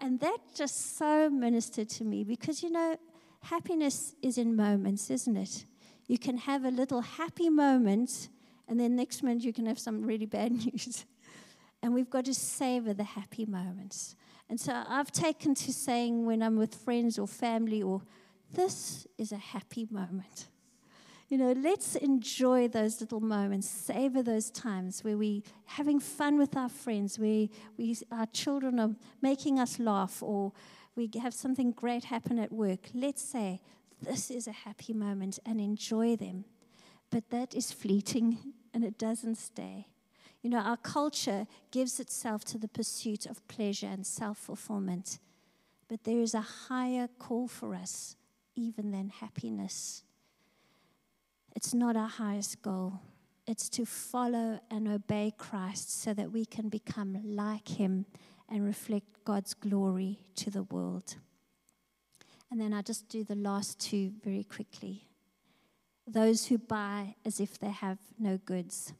And 0.00 0.18
that 0.20 0.38
just 0.54 0.96
so 0.96 1.28
ministered 1.28 1.90
to 1.90 2.04
me 2.04 2.24
because, 2.24 2.62
you 2.62 2.70
know, 2.70 2.96
happiness 3.42 4.14
is 4.22 4.38
in 4.38 4.56
moments, 4.56 5.10
isn't 5.10 5.36
it? 5.36 5.66
You 6.06 6.16
can 6.16 6.38
have 6.38 6.64
a 6.64 6.70
little 6.70 7.02
happy 7.02 7.50
moment, 7.50 8.30
and 8.66 8.80
then 8.80 8.96
next 8.96 9.22
minute 9.22 9.44
you 9.44 9.52
can 9.52 9.66
have 9.66 9.78
some 9.78 10.00
really 10.00 10.24
bad 10.24 10.52
news. 10.64 11.04
and 11.82 11.92
we've 11.92 12.08
got 12.08 12.24
to 12.24 12.34
savor 12.34 12.94
the 12.94 13.04
happy 13.04 13.44
moments. 13.44 14.16
And 14.48 14.58
so 14.58 14.84
I've 14.88 15.12
taken 15.12 15.54
to 15.56 15.70
saying 15.70 16.24
when 16.24 16.42
I'm 16.42 16.56
with 16.56 16.74
friends 16.74 17.18
or 17.18 17.26
family 17.26 17.82
or 17.82 18.00
this 18.52 19.06
is 19.18 19.32
a 19.32 19.36
happy 19.36 19.86
moment. 19.90 20.48
You 21.28 21.38
know, 21.38 21.52
let's 21.52 21.94
enjoy 21.94 22.66
those 22.66 23.00
little 23.00 23.20
moments, 23.20 23.68
savor 23.68 24.22
those 24.22 24.50
times 24.50 25.04
where 25.04 25.16
we're 25.16 25.42
having 25.64 26.00
fun 26.00 26.38
with 26.38 26.56
our 26.56 26.68
friends, 26.68 27.18
where 27.18 27.46
we 27.76 27.96
our 28.10 28.26
children 28.26 28.80
are 28.80 28.96
making 29.22 29.60
us 29.60 29.78
laugh, 29.78 30.22
or 30.22 30.52
we 30.96 31.08
have 31.22 31.32
something 31.32 31.70
great 31.70 32.04
happen 32.04 32.38
at 32.38 32.50
work. 32.50 32.90
Let's 32.92 33.22
say 33.22 33.60
this 34.02 34.30
is 34.30 34.48
a 34.48 34.52
happy 34.52 34.92
moment 34.92 35.38
and 35.46 35.60
enjoy 35.60 36.16
them. 36.16 36.44
But 37.10 37.30
that 37.30 37.54
is 37.54 37.72
fleeting 37.72 38.38
and 38.72 38.84
it 38.84 38.98
doesn't 38.98 39.36
stay. 39.36 39.88
You 40.42 40.50
know, 40.50 40.58
our 40.58 40.76
culture 40.76 41.46
gives 41.70 42.00
itself 42.00 42.44
to 42.46 42.58
the 42.58 42.68
pursuit 42.68 43.26
of 43.26 43.46
pleasure 43.46 43.88
and 43.88 44.06
self 44.06 44.38
fulfillment. 44.38 45.18
But 45.88 46.04
there 46.04 46.20
is 46.20 46.34
a 46.34 46.40
higher 46.40 47.08
call 47.18 47.48
for 47.48 47.74
us, 47.74 48.16
even 48.60 48.90
than 48.90 49.08
happiness. 49.08 50.04
It's 51.56 51.74
not 51.74 51.96
our 51.96 52.08
highest 52.08 52.62
goal. 52.62 53.00
It's 53.46 53.68
to 53.70 53.84
follow 53.84 54.60
and 54.70 54.86
obey 54.86 55.32
Christ 55.36 56.00
so 56.02 56.14
that 56.14 56.30
we 56.30 56.44
can 56.44 56.68
become 56.68 57.18
like 57.24 57.68
Him 57.68 58.06
and 58.48 58.64
reflect 58.64 59.24
God's 59.24 59.54
glory 59.54 60.20
to 60.36 60.50
the 60.50 60.62
world. 60.64 61.16
And 62.50 62.60
then 62.60 62.72
I'll 62.72 62.82
just 62.82 63.08
do 63.08 63.24
the 63.24 63.34
last 63.34 63.80
two 63.80 64.12
very 64.24 64.44
quickly. 64.44 65.06
Those 66.06 66.46
who 66.46 66.58
buy 66.58 67.14
as 67.24 67.40
if 67.40 67.58
they 67.58 67.70
have 67.70 67.98
no 68.18 68.38
goods. 68.38 68.92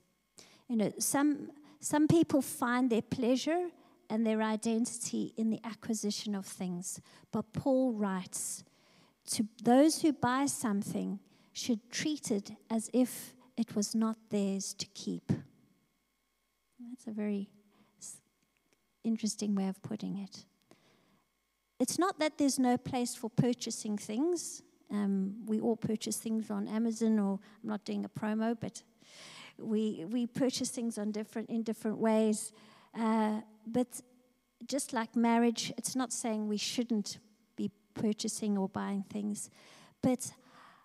You 0.68 0.76
know, 0.76 0.92
some, 0.98 1.50
some 1.80 2.06
people 2.06 2.42
find 2.42 2.90
their 2.90 3.02
pleasure 3.02 3.70
and 4.08 4.26
their 4.26 4.42
identity 4.42 5.32
in 5.36 5.50
the 5.50 5.60
acquisition 5.64 6.34
of 6.34 6.46
things. 6.46 7.00
But 7.32 7.52
Paul 7.52 7.92
writes 7.92 8.64
to 9.30 9.46
those 9.62 10.02
who 10.02 10.12
buy 10.12 10.46
something, 10.46 11.20
should 11.52 11.90
treat 11.90 12.30
it 12.30 12.52
as 12.70 12.90
if 12.92 13.34
it 13.56 13.74
was 13.74 13.94
not 13.94 14.16
theirs 14.30 14.74
to 14.74 14.86
keep. 14.94 15.28
That's 16.88 17.06
a 17.06 17.12
very 17.12 17.48
interesting 19.04 19.54
way 19.54 19.68
of 19.68 19.80
putting 19.82 20.16
it. 20.16 20.44
It's 21.78 21.98
not 21.98 22.18
that 22.18 22.38
there's 22.38 22.58
no 22.58 22.76
place 22.76 23.14
for 23.14 23.30
purchasing 23.30 23.96
things. 23.96 24.62
Um, 24.90 25.46
we 25.46 25.60
all 25.60 25.76
purchase 25.76 26.16
things 26.16 26.50
on 26.50 26.68
Amazon, 26.68 27.18
or 27.18 27.38
I'm 27.62 27.70
not 27.70 27.84
doing 27.84 28.04
a 28.04 28.08
promo, 28.08 28.56
but 28.58 28.82
we 29.58 30.04
we 30.08 30.26
purchase 30.26 30.70
things 30.70 30.98
on 30.98 31.12
different 31.12 31.48
in 31.48 31.62
different 31.62 31.98
ways. 31.98 32.52
Uh, 32.98 33.40
but 33.66 34.00
just 34.66 34.92
like 34.92 35.14
marriage, 35.16 35.72
it's 35.78 35.94
not 35.94 36.12
saying 36.12 36.48
we 36.48 36.56
shouldn't 36.56 37.18
purchasing 37.94 38.56
or 38.56 38.68
buying 38.68 39.04
things, 39.10 39.50
but 40.02 40.32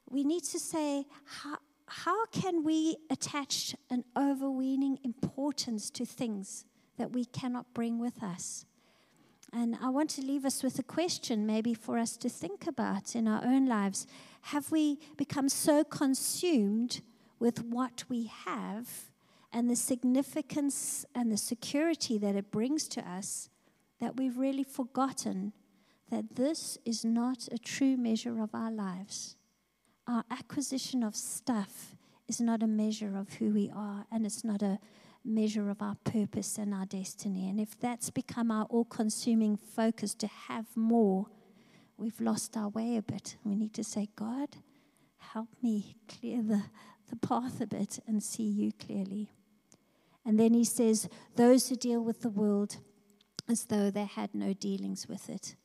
we 0.10 0.24
need 0.24 0.44
to 0.44 0.60
say, 0.60 1.06
how, 1.26 1.58
how 1.88 2.26
can 2.28 2.64
we 2.64 2.98
attach 3.10 3.76
an 3.90 4.04
overweening 4.18 5.00
importance 5.04 5.90
to 5.92 6.06
things 6.06 6.66
that 6.98 7.12
we 7.12 7.26
cannot 7.26 7.74
bring 7.74 8.00
with 8.00 8.22
us? 8.24 8.66
And 9.54 9.78
I 9.82 9.90
want 9.90 10.10
to 10.12 10.22
leave 10.22 10.46
us 10.46 10.64
with 10.64 10.80
a 10.80 10.84
question, 10.84 11.46
maybe 11.46 11.74
for 11.74 11.98
us 11.98 12.18
to 12.18 12.30
think 12.30 12.68
about 12.68 13.16
in 13.16 13.28
our 13.28 13.44
own 13.44 13.68
lives. 13.68 14.06
Have 14.42 14.72
we 14.72 15.00
become 15.18 15.48
so 15.50 15.84
consumed 15.84 17.02
with 17.40 17.64
what 17.64 18.04
we 18.10 18.26
have 18.46 18.90
and 19.54 19.70
the 19.70 19.76
significance 19.76 21.06
and 21.16 21.32
the 21.32 21.38
security 21.38 22.18
that 22.18 22.36
it 22.36 22.52
brings 22.52 22.88
to 22.90 23.10
us 23.10 23.50
that 24.02 24.18
we've 24.18 24.38
really 24.38 24.64
forgotten 24.64 25.54
that 26.10 26.36
this 26.36 26.78
is 26.86 27.04
not 27.04 27.48
a 27.52 27.58
true 27.58 27.98
measure 27.98 28.42
of 28.42 28.54
our 28.54 28.72
lives? 28.72 29.36
our 30.08 30.24
acquisition 30.30 31.04
of 31.04 31.16
stuff 31.16 31.96
is 32.28 32.40
not 32.40 32.64
a 32.64 32.68
measure 32.68 33.18
of 33.18 33.34
who 33.34 33.52
we 33.52 33.72
are, 33.76 34.06
and 34.12 34.26
it's 34.26 34.44
not 34.44 34.62
a 34.62 34.80
measure 35.24 35.70
of 35.70 35.82
our 35.82 35.96
purpose 36.04 36.58
and 36.58 36.74
our 36.74 36.86
destiny. 36.86 37.50
And 37.50 37.60
if 37.60 37.80
that's 37.80 38.10
become 38.10 38.52
our 38.52 38.66
all 38.66 38.86
consuming 38.86 39.58
focus 39.58 40.14
to 40.16 40.28
have 40.28 40.66
more, 40.76 41.28
we've 41.98 42.22
lost 42.22 42.56
our 42.56 42.70
way 42.70 42.98
a 42.98 43.02
bit. 43.02 43.38
We 43.44 43.56
need 43.56 43.74
to 43.76 43.84
say, 43.84 44.10
God, 44.16 44.58
help 45.18 45.50
me 45.62 45.98
clear 46.08 46.44
the, 46.44 46.64
the 47.10 47.16
path 47.16 47.62
a 47.62 47.68
bit 47.68 48.00
and 48.08 48.22
see 48.22 48.44
you 48.44 48.72
clearly. 48.72 49.32
And 50.24 50.40
then 50.40 50.54
he 50.54 50.64
says, 50.64 51.08
Those 51.36 51.70
who 51.70 51.76
deal 51.76 52.04
with 52.04 52.22
the 52.22 52.30
world 52.30 52.78
as 53.50 53.66
though 53.66 53.90
they 53.92 54.06
had 54.06 54.34
no 54.34 54.54
dealings 54.54 55.08
with 55.08 55.30
it. 55.30 55.56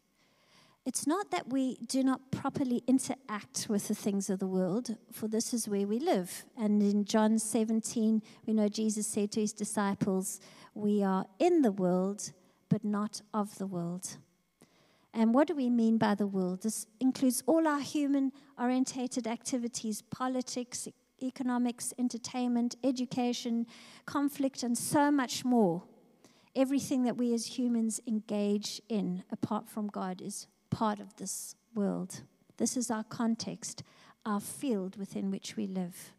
It's 0.87 1.07
not 1.07 1.31
that 1.31 1.53
we 1.53 1.77
do 1.87 2.03
not 2.03 2.31
properly 2.31 2.83
interact 2.87 3.67
with 3.69 3.89
the 3.89 3.95
things 3.95 4.31
of 4.31 4.39
the 4.39 4.47
world, 4.47 4.97
for 5.13 5.29
this 5.29 5.53
is 5.53 5.69
where 5.69 5.87
we 5.87 5.99
live. 5.99 6.45
And 6.57 6.83
in 6.83 7.05
John 7.05 7.39
17, 7.39 8.23
we 8.47 8.55
know 8.55 8.69
Jesus 8.69 9.07
said 9.07 9.31
to 9.33 9.41
his 9.41 9.53
disciples, 9.53 10.41
We 10.75 11.03
are 11.03 11.27
in 11.39 11.61
the 11.61 11.71
world, 11.71 12.33
but 12.71 12.83
not 12.83 13.21
of 13.35 13.59
the 13.59 13.67
world. 13.67 14.17
And 15.13 15.35
what 15.35 15.49
do 15.49 15.55
we 15.55 15.69
mean 15.69 15.99
by 15.99 16.15
the 16.15 16.27
world? 16.27 16.63
This 16.63 16.87
includes 16.99 17.43
all 17.47 17.69
our 17.69 17.81
human 17.81 18.33
orientated 18.59 19.27
activities 19.27 20.03
politics, 20.03 20.89
economics, 21.23 21.93
entertainment, 21.99 22.77
education, 22.83 23.67
conflict, 24.07 24.63
and 24.63 24.79
so 24.79 25.11
much 25.11 25.45
more. 25.45 25.83
Everything 26.57 27.03
that 27.05 27.17
we 27.17 27.35
as 27.35 27.59
humans 27.59 28.01
engage 28.07 28.81
in 28.89 29.25
apart 29.31 29.69
from 29.69 29.89
God 29.89 30.23
is 30.23 30.47
part 30.71 31.01
of 31.01 31.17
this 31.17 31.55
world. 31.75 32.23
This 32.57 32.77
is 32.77 32.91
our 32.91 33.05
context, 33.05 33.83
our 34.25 34.41
field 34.41 34.97
within 34.97 35.31
which 35.31 35.57
we 35.57 35.67
live. 35.67 36.13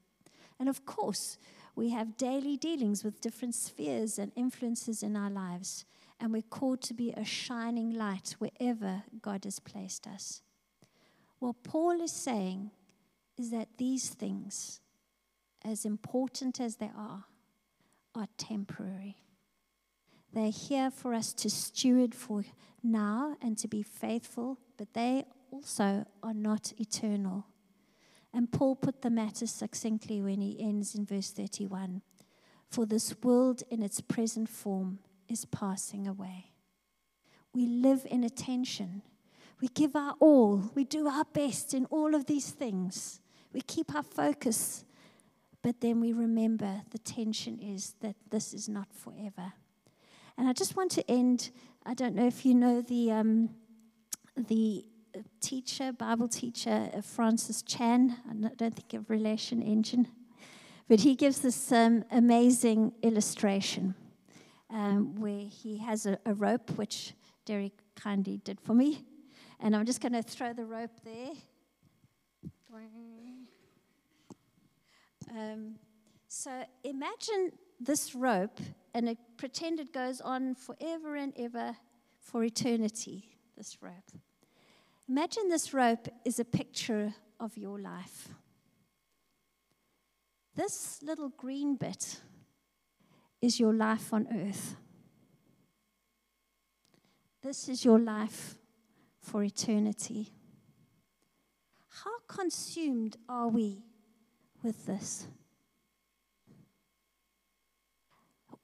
And 0.60 0.70
of 0.70 0.86
course, 0.86 1.38
we 1.76 1.90
have 1.92 2.18
daily 2.18 2.58
dealings 2.58 3.04
with 3.04 3.22
different 3.22 3.56
spheres 3.56 4.20
and 4.20 4.32
influences 4.36 5.02
in 5.02 5.16
our 5.16 5.30
lives, 5.30 5.86
and 6.20 6.32
we're 6.32 6.42
called 6.42 6.82
to 6.84 6.94
be 6.94 7.12
a 7.12 7.24
shining 7.24 7.92
light 7.92 8.36
wherever 8.40 9.04
God 9.22 9.46
has 9.46 9.60
placed 9.60 10.06
us. 10.06 10.42
What 11.40 11.64
Paul 11.64 12.02
is 12.02 12.12
saying 12.12 12.72
is 13.38 13.50
that 13.52 13.70
these 13.78 14.10
things, 14.10 14.80
as 15.66 15.86
important 15.86 16.60
as 16.60 16.76
they 16.76 16.92
are, 16.96 17.24
are 18.14 18.28
temporary. 18.38 19.18
They're 20.34 20.52
here 20.52 20.90
for 20.90 21.14
us 21.14 21.34
to 21.34 21.50
steward 21.50 22.16
for 22.16 22.44
now 22.84 23.36
and 23.42 23.58
to 23.58 23.68
be 23.68 23.84
faithful, 23.84 24.58
but 24.78 24.94
they 24.94 25.26
also 25.52 26.06
are 26.24 26.34
not 26.34 26.74
eternal. 26.78 27.46
And 28.34 28.52
Paul 28.52 28.76
put 28.76 29.02
the 29.02 29.10
matter 29.10 29.46
succinctly 29.46 30.22
when 30.22 30.40
he 30.40 30.58
ends 30.60 30.96
in 30.96 31.06
verse 31.06 31.32
31 31.32 32.02
For 32.70 32.86
this 32.86 33.14
world 33.22 33.64
in 33.70 33.84
its 33.84 34.00
present 34.00 34.48
form 34.48 35.00
is 35.28 35.46
passing 35.46 36.08
away. 36.08 36.54
We 37.54 37.66
live 37.66 38.08
in 38.10 38.24
attention. 38.24 39.02
We 39.60 39.68
give 39.68 39.96
our 39.96 40.16
all. 40.20 40.72
We 40.74 40.86
do 40.86 41.08
our 41.08 41.26
best 41.26 41.74
in 41.74 41.86
all 41.86 42.16
of 42.16 42.26
these 42.26 42.50
things. 42.52 43.20
We 43.52 43.62
keep 43.62 43.94
our 43.94 44.04
focus. 44.04 44.86
But 45.62 45.82
then 45.82 46.00
we 46.00 46.14
remember 46.14 46.82
the 46.90 46.98
tension 46.98 47.60
is 47.60 47.96
that 48.00 48.16
this 48.30 48.54
is 48.54 48.70
not 48.70 48.94
forever. 48.94 49.54
And 50.38 50.48
I 50.48 50.54
just 50.54 50.76
want 50.76 50.92
to 50.92 51.12
end. 51.12 51.52
I 51.86 51.94
don't 51.94 52.16
know 52.16 52.28
if 52.28 52.46
you 52.46 52.54
know 52.56 52.82
the 52.82 53.12
um, 53.12 53.50
the 54.36 54.86
teacher, 55.42 55.92
Bible 55.92 56.28
teacher, 56.28 56.90
uh, 56.94 57.02
Francis 57.02 57.62
Chan. 57.62 58.18
I 58.30 58.54
don't 58.56 58.76
think 58.76 58.94
of 58.94 59.10
relation 59.10 59.62
engine, 59.62 60.08
but 60.88 61.02
he 61.02 61.16
gives 61.16 61.40
this 61.40 61.72
um, 61.72 62.04
amazing 62.12 62.94
illustration 63.02 63.96
um, 64.70 65.16
where 65.16 65.46
he 65.48 65.78
has 65.78 66.06
a, 66.06 66.18
a 66.26 66.34
rope, 66.34 66.72
which 66.78 67.14
Derek 67.46 67.74
kindly 67.96 68.38
did 68.38 68.60
for 68.60 68.74
me, 68.74 69.06
and 69.60 69.76
I'm 69.76 69.86
just 69.86 70.02
going 70.02 70.14
to 70.14 70.24
throw 70.24 70.54
the 70.54 70.66
rope 70.66 71.00
there. 71.04 71.32
Um, 75.32 75.76
so 76.28 76.64
imagine 76.84 77.52
this 77.80 78.16
rope 78.16 78.60
and 78.94 79.10
it 79.10 79.18
pretend 79.38 79.80
it 79.80 79.94
goes 79.94 80.22
on 80.22 80.56
forever 80.56 81.16
and 81.16 81.34
ever 81.38 81.76
for 82.20 82.44
eternity, 82.44 83.30
this 83.58 83.78
rope. 83.82 84.12
Imagine 85.08 85.50
this 85.50 85.74
rope 85.74 86.08
is 86.24 86.40
a 86.40 86.46
picture 86.46 87.14
of 87.40 87.58
your 87.58 87.80
life. 87.80 88.30
This 90.56 91.02
little 91.02 91.30
green 91.30 91.76
bit 91.76 92.22
is 93.42 93.60
your 93.60 93.74
life 93.74 94.14
on 94.14 94.28
earth. 94.32 94.76
This 97.42 97.68
is 97.68 97.84
your 97.84 98.00
life 98.00 98.56
for 99.20 99.44
eternity. 99.44 100.34
How 102.04 102.20
consumed 102.28 103.18
are 103.28 103.48
we 103.48 103.84
with 104.62 104.86
this? 104.86 105.28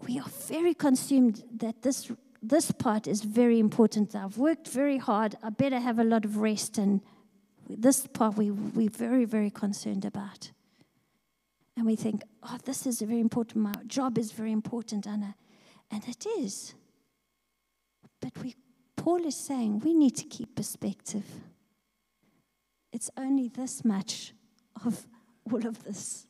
We 0.06 0.20
are 0.20 0.30
very 0.48 0.74
consumed 0.74 1.44
that 1.58 1.82
this, 1.82 2.12
this 2.42 2.72
part 2.72 3.08
is 3.08 3.24
very 3.24 3.60
important. 3.60 4.16
I've 4.16 4.38
worked 4.38 4.68
very 4.68 4.98
hard. 4.98 5.36
I 5.42 5.50
better 5.50 5.80
have 5.80 6.00
a 6.00 6.04
lot 6.04 6.26
of 6.26 6.38
rest 6.38 6.78
and 6.78 7.02
This 7.70 8.08
part 8.08 8.38
we, 8.38 8.52
we're 8.52 8.90
very, 8.90 9.26
very 9.26 9.50
concerned 9.50 10.06
about. 10.06 10.52
And 11.76 11.86
we 11.86 11.96
think, 11.96 12.24
oh, 12.44 12.58
this 12.64 12.88
is 12.88 13.02
a 13.02 13.06
very 13.06 13.20
important. 13.20 13.58
My 13.58 13.74
job 13.86 14.18
is 14.18 14.32
very 14.32 14.52
important, 14.52 15.06
Anna. 15.06 15.36
And 15.92 16.04
it 16.08 16.26
is. 16.40 16.74
But 18.20 18.32
we, 18.42 18.56
Paul 18.96 19.26
is 19.26 19.36
saying 19.36 19.80
we 19.80 19.94
need 19.94 20.16
to 20.16 20.26
keep 20.26 20.56
perspective. 20.56 21.26
It's 22.92 23.12
only 23.18 23.50
this 23.50 23.84
much 23.86 24.34
of 24.86 25.06
all 25.52 25.66
of 25.68 25.84
this. 25.84 26.26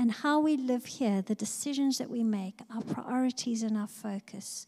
And 0.00 0.10
how 0.10 0.40
we 0.40 0.56
live 0.56 0.86
here, 0.86 1.20
the 1.20 1.34
decisions 1.34 1.98
that 1.98 2.08
we 2.08 2.24
make, 2.24 2.62
our 2.74 2.80
priorities 2.80 3.62
and 3.62 3.76
our 3.76 3.86
focus. 3.86 4.66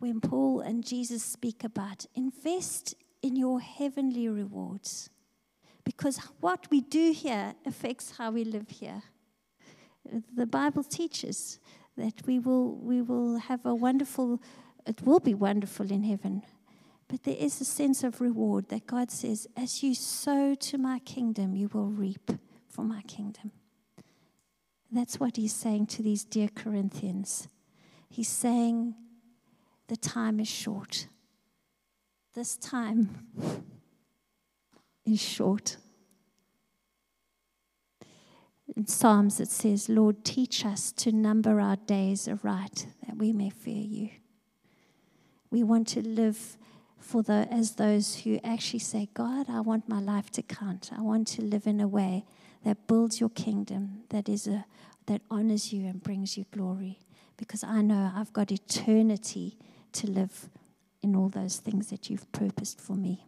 When 0.00 0.20
Paul 0.20 0.58
and 0.58 0.84
Jesus 0.84 1.22
speak 1.22 1.62
about 1.62 2.04
invest 2.16 2.96
in 3.22 3.36
your 3.36 3.60
heavenly 3.60 4.28
rewards. 4.28 5.08
Because 5.84 6.18
what 6.40 6.66
we 6.68 6.80
do 6.80 7.12
here 7.12 7.54
affects 7.64 8.16
how 8.18 8.32
we 8.32 8.42
live 8.42 8.68
here. 8.68 9.04
The 10.34 10.46
Bible 10.46 10.82
teaches 10.82 11.60
that 11.96 12.26
we 12.26 12.40
will, 12.40 12.74
we 12.74 13.02
will 13.02 13.38
have 13.38 13.64
a 13.64 13.72
wonderful, 13.74 14.42
it 14.84 15.00
will 15.02 15.20
be 15.20 15.34
wonderful 15.34 15.92
in 15.92 16.02
heaven. 16.02 16.42
But 17.06 17.22
there 17.22 17.36
is 17.38 17.60
a 17.60 17.64
sense 17.64 18.02
of 18.02 18.20
reward 18.20 18.68
that 18.70 18.88
God 18.88 19.12
says, 19.12 19.46
as 19.56 19.84
you 19.84 19.94
sow 19.94 20.56
to 20.56 20.76
my 20.76 20.98
kingdom, 20.98 21.54
you 21.54 21.68
will 21.72 21.86
reap 21.86 22.32
for 22.68 22.82
my 22.82 23.02
kingdom. 23.02 23.52
That's 24.90 25.18
what 25.18 25.36
he's 25.36 25.54
saying 25.54 25.86
to 25.88 26.02
these 26.02 26.24
dear 26.24 26.48
Corinthians. 26.48 27.48
He's 28.08 28.28
saying, 28.28 28.94
the 29.88 29.96
time 29.96 30.40
is 30.40 30.48
short. 30.48 31.08
This 32.34 32.56
time 32.56 33.26
is 35.04 35.20
short. 35.20 35.76
In 38.76 38.86
Psalms, 38.86 39.40
it 39.40 39.48
says, 39.48 39.88
Lord, 39.88 40.24
teach 40.24 40.64
us 40.64 40.92
to 40.92 41.12
number 41.12 41.60
our 41.60 41.76
days 41.76 42.28
aright 42.28 42.86
that 43.06 43.16
we 43.16 43.32
may 43.32 43.50
fear 43.50 43.82
you. 43.82 44.10
We 45.50 45.62
want 45.62 45.88
to 45.88 46.02
live 46.02 46.58
for 46.98 47.22
the, 47.22 47.46
as 47.50 47.76
those 47.76 48.16
who 48.16 48.40
actually 48.42 48.80
say, 48.80 49.08
God, 49.14 49.46
I 49.48 49.60
want 49.60 49.88
my 49.88 50.00
life 50.00 50.30
to 50.32 50.42
count. 50.42 50.90
I 50.96 51.00
want 51.02 51.28
to 51.28 51.42
live 51.42 51.66
in 51.66 51.80
a 51.80 51.88
way 51.88 52.24
that 52.66 52.88
builds 52.88 53.20
your 53.20 53.28
kingdom, 53.30 54.00
that, 54.08 54.28
is 54.28 54.48
a, 54.48 54.64
that 55.06 55.22
honors 55.30 55.72
you 55.72 55.86
and 55.86 56.02
brings 56.02 56.36
you 56.36 56.44
glory. 56.50 56.98
Because 57.36 57.62
I 57.62 57.80
know 57.80 58.10
I've 58.12 58.32
got 58.32 58.50
eternity 58.50 59.56
to 59.92 60.10
live 60.10 60.50
in 61.00 61.14
all 61.14 61.28
those 61.28 61.58
things 61.58 61.90
that 61.90 62.10
you've 62.10 62.30
purposed 62.32 62.80
for 62.80 62.94
me. 62.94 63.24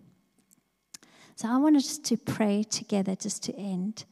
So 1.37 1.47
I 1.47 1.57
want 1.59 1.77
us 1.77 1.99
to 1.99 2.17
pray 2.17 2.65
together 2.65 3.15
just 3.15 3.45
to 3.45 3.55
end. 3.55 4.07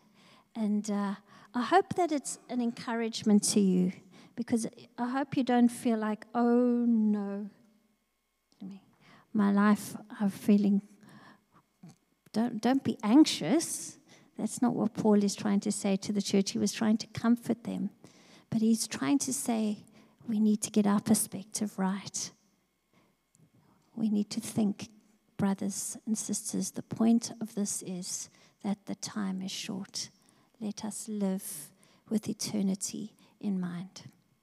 And 0.54 0.88
uh, 0.88 1.16
I 1.52 1.62
hope 1.62 1.96
that 1.96 2.12
it's 2.12 2.38
an 2.48 2.60
encouragement 2.60 3.42
to 3.54 3.60
you 3.60 3.90
because 4.36 4.68
I 4.96 5.08
hope 5.08 5.36
you 5.36 5.42
don't 5.42 5.70
feel 5.70 5.98
like, 5.98 6.24
oh 6.36 6.84
no, 6.86 7.50
my 9.32 9.50
life, 9.50 9.96
I'm 10.20 10.30
feeling, 10.30 10.82
don't, 12.32 12.60
don't 12.62 12.84
be 12.84 12.96
anxious. 13.02 13.98
That's 14.38 14.60
not 14.60 14.74
what 14.74 14.94
Paul 14.94 15.22
is 15.22 15.34
trying 15.34 15.60
to 15.60 15.72
say 15.72 15.96
to 15.96 16.12
the 16.12 16.22
church. 16.22 16.50
He 16.50 16.58
was 16.58 16.72
trying 16.72 16.98
to 16.98 17.06
comfort 17.08 17.64
them. 17.64 17.90
But 18.50 18.60
he's 18.60 18.86
trying 18.86 19.18
to 19.20 19.32
say, 19.32 19.78
we 20.28 20.40
need 20.40 20.60
to 20.62 20.70
get 20.70 20.86
our 20.86 21.00
perspective 21.00 21.78
right. 21.78 22.30
We 23.94 24.10
need 24.10 24.30
to 24.30 24.40
think, 24.40 24.88
brothers 25.36 25.96
and 26.06 26.16
sisters, 26.18 26.72
the 26.72 26.82
point 26.82 27.32
of 27.40 27.54
this 27.54 27.82
is 27.82 28.28
that 28.62 28.86
the 28.86 28.94
time 28.94 29.40
is 29.40 29.50
short. 29.50 30.10
Let 30.60 30.84
us 30.84 31.08
live 31.08 31.70
with 32.08 32.28
eternity 32.28 33.12
in 33.40 33.60
mind. 33.60 34.02